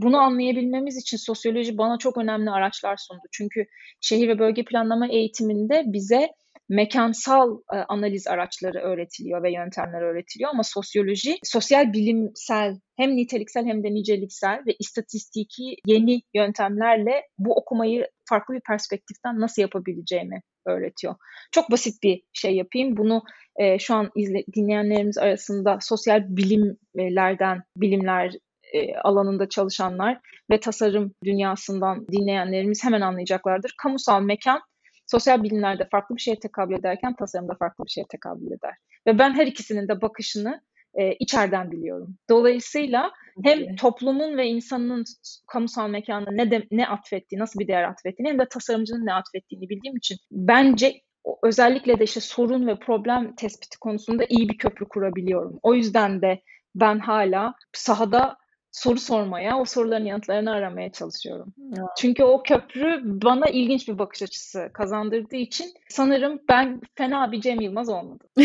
bunu 0.02 0.18
anlayabilmemiz 0.18 0.98
için 0.98 1.18
sosyoloji 1.18 1.78
bana 1.78 1.98
çok 1.98 2.18
önemli 2.18 2.50
araçlar 2.52 2.98
sundu. 2.98 3.22
Çünkü 3.32 3.66
şehir 4.02 4.28
ve 4.28 4.40
bölge 4.40 4.66
planlama 4.66 5.08
eğitiminde 5.08 5.84
bize 5.86 6.30
mekansal 6.70 7.58
e, 7.74 7.76
analiz 7.76 8.28
araçları 8.28 8.80
öğretiliyor 8.80 9.44
ve 9.44 9.52
yöntemler 9.54 10.02
öğretiliyor 10.02 10.50
ama 10.50 10.64
sosyoloji 10.64 11.38
sosyal 11.44 11.94
bilimsel 11.94 12.80
hem 12.98 13.16
niteliksel 13.16 13.66
hem 13.66 13.84
de 13.84 13.94
niceliksel 13.94 14.60
ve 14.68 14.76
istatistiki 14.80 15.76
yeni 15.86 16.22
yöntemlerle 16.34 17.24
bu 17.38 17.54
okumayı 17.54 18.08
farklı 18.30 18.54
bir 18.54 18.62
perspektiften 18.68 19.40
nasıl 19.40 19.62
yapabileceğimi 19.62 20.42
öğretiyor. 20.66 21.16
Çok 21.52 21.72
basit 21.72 22.04
bir 22.04 22.22
şey 22.34 22.56
yapayım. 22.56 22.98
Bunu 22.98 23.24
e, 23.56 23.80
şu 23.80 23.96
an 23.96 24.12
izle, 24.16 24.44
dinleyenlerimiz 24.56 25.18
arasında 25.18 25.78
sosyal 25.82 26.24
bilimlerden, 26.28 27.64
bilimler 27.78 28.34
e, 28.74 28.96
alanında 28.96 29.50
çalışanlar 29.50 30.20
ve 30.52 30.60
tasarım 30.60 31.12
dünyasından 31.24 32.08
dinleyenlerimiz 32.08 32.84
hemen 32.84 33.02
anlayacaklardır. 33.02 33.76
Kamusal 33.78 34.22
mekan 34.22 34.62
sosyal 35.08 35.44
bilimlerde 35.44 35.88
farklı 35.92 36.16
bir 36.16 36.22
şeye 36.22 36.40
tekabül 36.40 36.80
ederken 36.80 37.16
tasarımda 37.16 37.56
farklı 37.60 37.86
bir 37.86 37.90
şeye 37.90 38.06
tekabül 38.10 38.48
eder. 38.48 38.74
Ve 39.08 39.20
ben 39.20 39.34
her 39.34 39.48
ikisinin 39.48 39.88
de 39.88 40.02
bakışını 40.02 40.62
e, 40.96 41.14
içeriden 41.14 41.72
biliyorum. 41.72 42.18
Dolayısıyla 42.30 43.12
hem 43.44 43.76
toplumun 43.76 44.38
ve 44.38 44.48
insanın 44.48 45.04
kamusal 45.48 45.90
mekanına 45.90 46.32
ne 46.32 46.52
de, 46.52 46.68
ne 46.72 46.88
atfettiği, 46.88 47.40
nasıl 47.40 47.60
bir 47.60 47.68
değer 47.68 47.84
atfettiğini 47.84 48.30
hem 48.30 48.40
de 48.40 48.50
tasarımcının 48.50 49.06
ne 49.06 49.14
atfettiğini 49.14 49.70
bildiğim 49.70 49.98
için 49.98 50.18
bence 50.32 51.02
özellikle 51.44 52.00
de 52.00 52.04
işte 52.04 52.20
sorun 52.20 52.68
ve 52.68 52.80
problem 52.80 53.36
tespiti 53.36 53.80
konusunda 53.80 54.26
iyi 54.30 54.50
bir 54.50 54.58
köprü 54.58 54.86
kurabiliyorum. 54.86 55.60
O 55.64 55.74
yüzden 55.74 56.22
de 56.22 56.42
ben 56.76 57.00
hala 57.00 57.54
sahada 57.74 58.38
soru 58.74 59.00
sormaya, 59.00 59.60
o 59.60 59.66
soruların 59.66 60.06
yanıtlarını 60.06 60.52
aramaya 60.52 60.92
çalışıyorum. 60.92 61.54
Ya. 61.78 61.86
Çünkü 61.98 62.24
o 62.24 62.44
köprü 62.44 63.02
bana 63.04 63.46
ilginç 63.50 63.88
bir 63.88 64.00
bakış 64.00 64.22
açısı 64.22 64.70
kazandırdığı 64.74 65.36
için 65.36 65.74
sanırım 65.90 66.40
ben 66.50 66.82
fena 66.96 67.32
bir 67.32 67.42
Cem 67.42 67.62
Yılmaz 67.62 67.90
olmadım. 67.90 68.28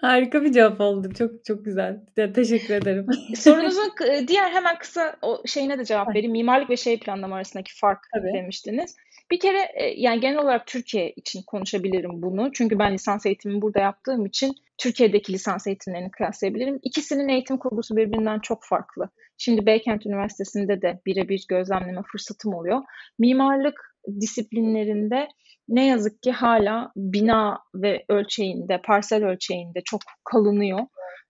Harika 0.00 0.42
bir 0.42 0.52
cevap 0.52 0.80
oldu. 0.80 1.08
Çok 1.18 1.44
çok 1.44 1.64
güzel. 1.64 2.00
Teşekkür 2.34 2.74
ederim. 2.74 3.06
Sorunuzun 3.36 3.92
diğer 4.28 4.50
hemen 4.50 4.78
kısa 4.78 5.16
o 5.22 5.42
şeyine 5.46 5.78
de 5.78 5.84
cevap 5.84 6.08
vereyim. 6.08 6.32
Mimarlık 6.32 6.70
ve 6.70 6.76
şehir 6.76 7.00
planlama 7.00 7.36
arasındaki 7.36 7.78
fark 7.78 7.98
Tabii. 8.14 8.32
demiştiniz. 8.34 8.96
Bir 9.30 9.40
kere 9.40 9.68
e, 9.74 9.84
yani 9.96 10.20
genel 10.20 10.38
olarak 10.38 10.66
Türkiye 10.66 11.12
için 11.16 11.42
konuşabilirim 11.42 12.22
bunu. 12.22 12.52
Çünkü 12.52 12.78
ben 12.78 12.94
lisans 12.94 13.26
eğitimimi 13.26 13.62
burada 13.62 13.80
yaptığım 13.80 14.26
için 14.26 14.54
Türkiye'deki 14.78 15.32
lisans 15.32 15.66
eğitimlerini 15.66 16.10
kıyaslayabilirim. 16.10 16.78
İkisinin 16.82 17.28
eğitim 17.28 17.56
kurgusu 17.58 17.96
birbirinden 17.96 18.38
çok 18.38 18.64
farklı. 18.64 19.08
Şimdi 19.38 19.66
Beykent 19.66 20.06
Üniversitesi'nde 20.06 20.82
de 20.82 21.00
birebir 21.06 21.44
gözlemleme 21.48 22.02
fırsatım 22.12 22.54
oluyor. 22.54 22.82
Mimarlık 23.18 23.96
disiplinlerinde 24.20 25.28
ne 25.68 25.86
yazık 25.86 26.22
ki 26.22 26.32
hala 26.32 26.92
bina 26.96 27.58
ve 27.74 28.04
ölçeğinde, 28.08 28.80
parsel 28.84 29.24
ölçeğinde 29.24 29.80
çok 29.84 30.00
kalınıyor. 30.24 30.80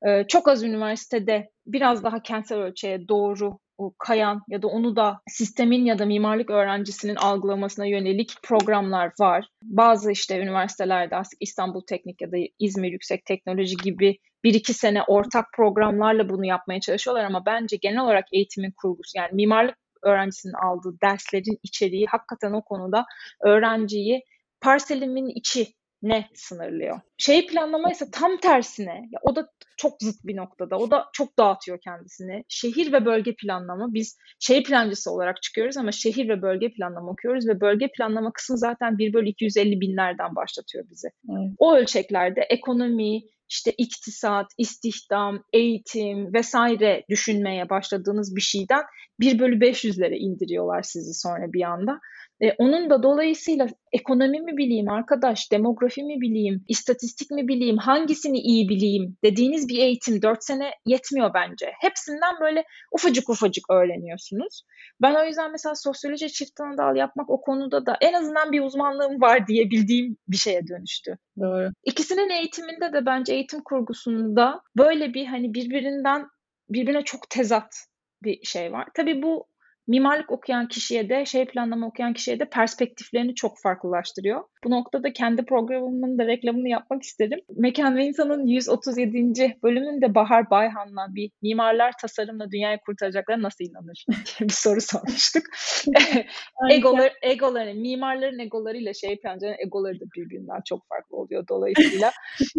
Ee, 0.06 0.24
çok 0.28 0.48
az 0.48 0.62
üniversitede 0.62 1.50
biraz 1.66 2.04
daha 2.04 2.22
kentsel 2.22 2.58
ölçeğe 2.58 3.08
doğru 3.08 3.58
kayan 3.98 4.42
ya 4.48 4.62
da 4.62 4.66
onu 4.66 4.96
da 4.96 5.20
sistemin 5.28 5.84
ya 5.84 5.98
da 5.98 6.06
mimarlık 6.06 6.50
öğrencisinin 6.50 7.16
algılamasına 7.16 7.86
yönelik 7.86 8.32
programlar 8.42 9.12
var. 9.20 9.48
Bazı 9.62 10.12
işte 10.12 10.38
üniversitelerde 10.38 11.22
İstanbul 11.40 11.82
Teknik 11.88 12.20
ya 12.20 12.32
da 12.32 12.36
İzmir 12.58 12.92
Yüksek 12.92 13.24
Teknoloji 13.24 13.76
gibi 13.76 14.18
bir 14.44 14.54
iki 14.54 14.74
sene 14.74 15.02
ortak 15.02 15.46
programlarla 15.56 16.28
bunu 16.28 16.46
yapmaya 16.46 16.80
çalışıyorlar 16.80 17.24
ama 17.24 17.46
bence 17.46 17.76
genel 17.76 18.00
olarak 18.00 18.24
eğitimin 18.32 18.72
kurgusu 18.76 19.18
yani 19.18 19.30
mimarlık 19.32 19.76
öğrencisinin 20.02 20.54
aldığı 20.54 21.00
derslerin 21.02 21.58
içeriği 21.62 22.06
hakikaten 22.06 22.52
o 22.52 22.62
konuda 22.62 23.04
öğrenciyi 23.40 24.22
parselimin 24.60 25.26
içi 25.26 25.66
ne 26.02 26.28
sınırlıyor. 26.34 27.00
Şey 27.18 27.46
planlama 27.46 27.90
ise 27.90 28.10
tam 28.12 28.36
tersine. 28.36 29.08
Ya 29.12 29.20
o 29.22 29.36
da 29.36 29.48
çok 29.76 30.02
zıt 30.02 30.24
bir 30.24 30.36
noktada. 30.36 30.78
O 30.78 30.90
da 30.90 31.06
çok 31.12 31.38
dağıtıyor 31.38 31.78
kendisini. 31.80 32.44
Şehir 32.48 32.92
ve 32.92 33.04
bölge 33.04 33.34
planlama. 33.34 33.94
Biz 33.94 34.18
şehir 34.38 34.64
plancısı 34.64 35.10
olarak 35.10 35.42
çıkıyoruz 35.42 35.76
ama 35.76 35.92
şehir 35.92 36.28
ve 36.28 36.42
bölge 36.42 36.72
planlama 36.72 37.10
okuyoruz 37.10 37.48
ve 37.48 37.60
bölge 37.60 37.88
planlama 37.96 38.32
kısmı 38.32 38.58
zaten 38.58 38.98
1 38.98 39.12
bölü 39.12 39.28
250 39.28 39.80
binlerden 39.80 40.36
başlatıyor 40.36 40.84
bizi. 40.90 41.08
Evet. 41.30 41.52
O 41.58 41.76
ölçeklerde 41.76 42.40
ekonomi, 42.40 43.20
işte 43.48 43.70
iktisat, 43.70 44.46
istihdam, 44.58 45.44
eğitim 45.52 46.34
vesaire 46.34 47.04
düşünmeye 47.08 47.68
başladığınız 47.70 48.36
bir 48.36 48.40
şeyden 48.40 48.82
1 49.20 49.38
bölü 49.38 49.58
500'lere 49.58 50.16
indiriyorlar 50.16 50.82
sizi 50.82 51.14
sonra 51.14 51.52
bir 51.52 51.62
anda. 51.62 52.00
E, 52.42 52.52
onun 52.58 52.90
da 52.90 53.02
dolayısıyla 53.02 53.66
ekonomi 53.92 54.40
mi 54.40 54.56
bileyim 54.56 54.90
arkadaş, 54.90 55.52
demografi 55.52 56.02
mi 56.02 56.20
bileyim, 56.20 56.64
istatistik 56.68 57.30
mi 57.30 57.48
bileyim, 57.48 57.76
hangisini 57.76 58.38
iyi 58.38 58.68
bileyim 58.68 59.16
dediğiniz 59.24 59.68
bir 59.68 59.78
eğitim 59.78 60.22
4 60.22 60.44
sene 60.44 60.70
yetmiyor 60.86 61.34
bence. 61.34 61.72
Hepsinden 61.80 62.40
böyle 62.40 62.64
ufacık 62.92 63.30
ufacık 63.30 63.70
öğreniyorsunuz. 63.70 64.62
Ben 65.02 65.14
o 65.14 65.24
yüzden 65.24 65.52
mesela 65.52 65.74
sosyoloji 65.74 66.32
çift 66.32 66.60
ana 66.60 66.78
dal 66.78 66.96
yapmak 66.96 67.30
o 67.30 67.40
konuda 67.40 67.86
da 67.86 67.96
en 68.00 68.12
azından 68.12 68.52
bir 68.52 68.60
uzmanlığım 68.60 69.20
var 69.20 69.46
diyebildiğim 69.46 70.16
bir 70.28 70.36
şeye 70.36 70.66
dönüştü. 70.68 71.18
Doğru. 71.40 71.70
İkisinin 71.84 72.30
eğitiminde 72.30 72.92
de 72.92 73.06
bence 73.06 73.34
eğitim 73.34 73.62
kurgusunda 73.62 74.60
böyle 74.76 75.14
bir 75.14 75.26
hani 75.26 75.54
birbirinden 75.54 76.26
birbirine 76.68 77.02
çok 77.02 77.30
tezat 77.30 77.74
bir 78.22 78.44
şey 78.44 78.72
var. 78.72 78.88
Tabii 78.94 79.22
bu 79.22 79.49
mimarlık 79.90 80.30
okuyan 80.30 80.68
kişiye 80.68 81.08
de 81.08 81.26
şey 81.26 81.44
planlama 81.44 81.86
okuyan 81.86 82.12
kişiye 82.12 82.40
de 82.40 82.44
perspektiflerini 82.44 83.34
çok 83.34 83.58
farklılaştırıyor. 83.62 84.44
Bu 84.64 84.70
noktada 84.70 85.12
kendi 85.12 85.44
programımın 85.44 86.18
da 86.18 86.26
reklamını 86.26 86.68
yapmak 86.68 87.02
isterim. 87.02 87.40
Mekan 87.56 87.96
ve 87.96 88.04
İnsan'ın 88.04 88.46
137. 88.46 89.56
bölümünde 89.62 90.14
Bahar 90.14 90.50
Bayhan'la 90.50 91.06
bir 91.14 91.30
mimarlar 91.42 91.92
tasarımla 92.00 92.50
dünyayı 92.50 92.78
kurtaracaklar 92.86 93.42
nasıl 93.42 93.64
inanır 93.64 94.04
bir 94.40 94.52
soru 94.52 94.80
sormuştuk. 94.80 95.42
Egolar, 96.70 97.12
egoları, 97.22 97.74
mimarların 97.74 98.38
egolarıyla 98.38 98.94
şey 98.94 99.20
plancıların 99.20 99.56
egoları 99.66 100.00
da 100.00 100.04
birbirinden 100.16 100.60
çok 100.68 100.88
farklı 100.88 101.16
oluyor 101.16 101.44
dolayısıyla. 101.48 102.10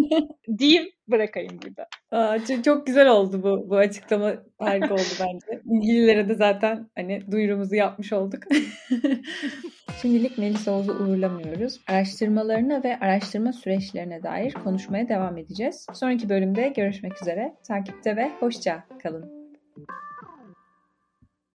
diyeyim 0.57 0.89
bırakayım 1.07 1.59
burada. 1.63 1.87
Aa, 2.11 2.45
çok, 2.45 2.63
çok 2.63 2.87
güzel 2.87 3.09
oldu 3.09 3.43
bu 3.43 3.69
bu 3.69 3.77
açıklama. 3.77 4.33
Harika 4.59 4.93
oldu 4.93 5.13
bence. 5.19 5.61
İlgililere 5.65 6.29
de 6.29 6.35
zaten 6.35 6.89
hani 6.95 7.20
duyurumuzu 7.31 7.75
yapmış 7.75 8.13
olduk. 8.13 8.43
Şimdilik 10.01 10.37
Melis 10.37 10.67
Oğuz'u 10.67 10.93
uğurlamıyoruz. 10.93 11.81
Araştırmalarına 11.87 12.83
ve 12.83 12.99
araştırma 12.99 13.53
süreçlerine 13.53 14.23
dair 14.23 14.53
konuşmaya 14.53 15.09
devam 15.09 15.37
edeceğiz. 15.37 15.85
Sonraki 15.93 16.29
bölümde 16.29 16.67
görüşmek 16.75 17.21
üzere. 17.21 17.55
Takipte 17.67 18.15
ve 18.15 18.31
hoşça 18.39 18.83
kalın. 19.03 19.41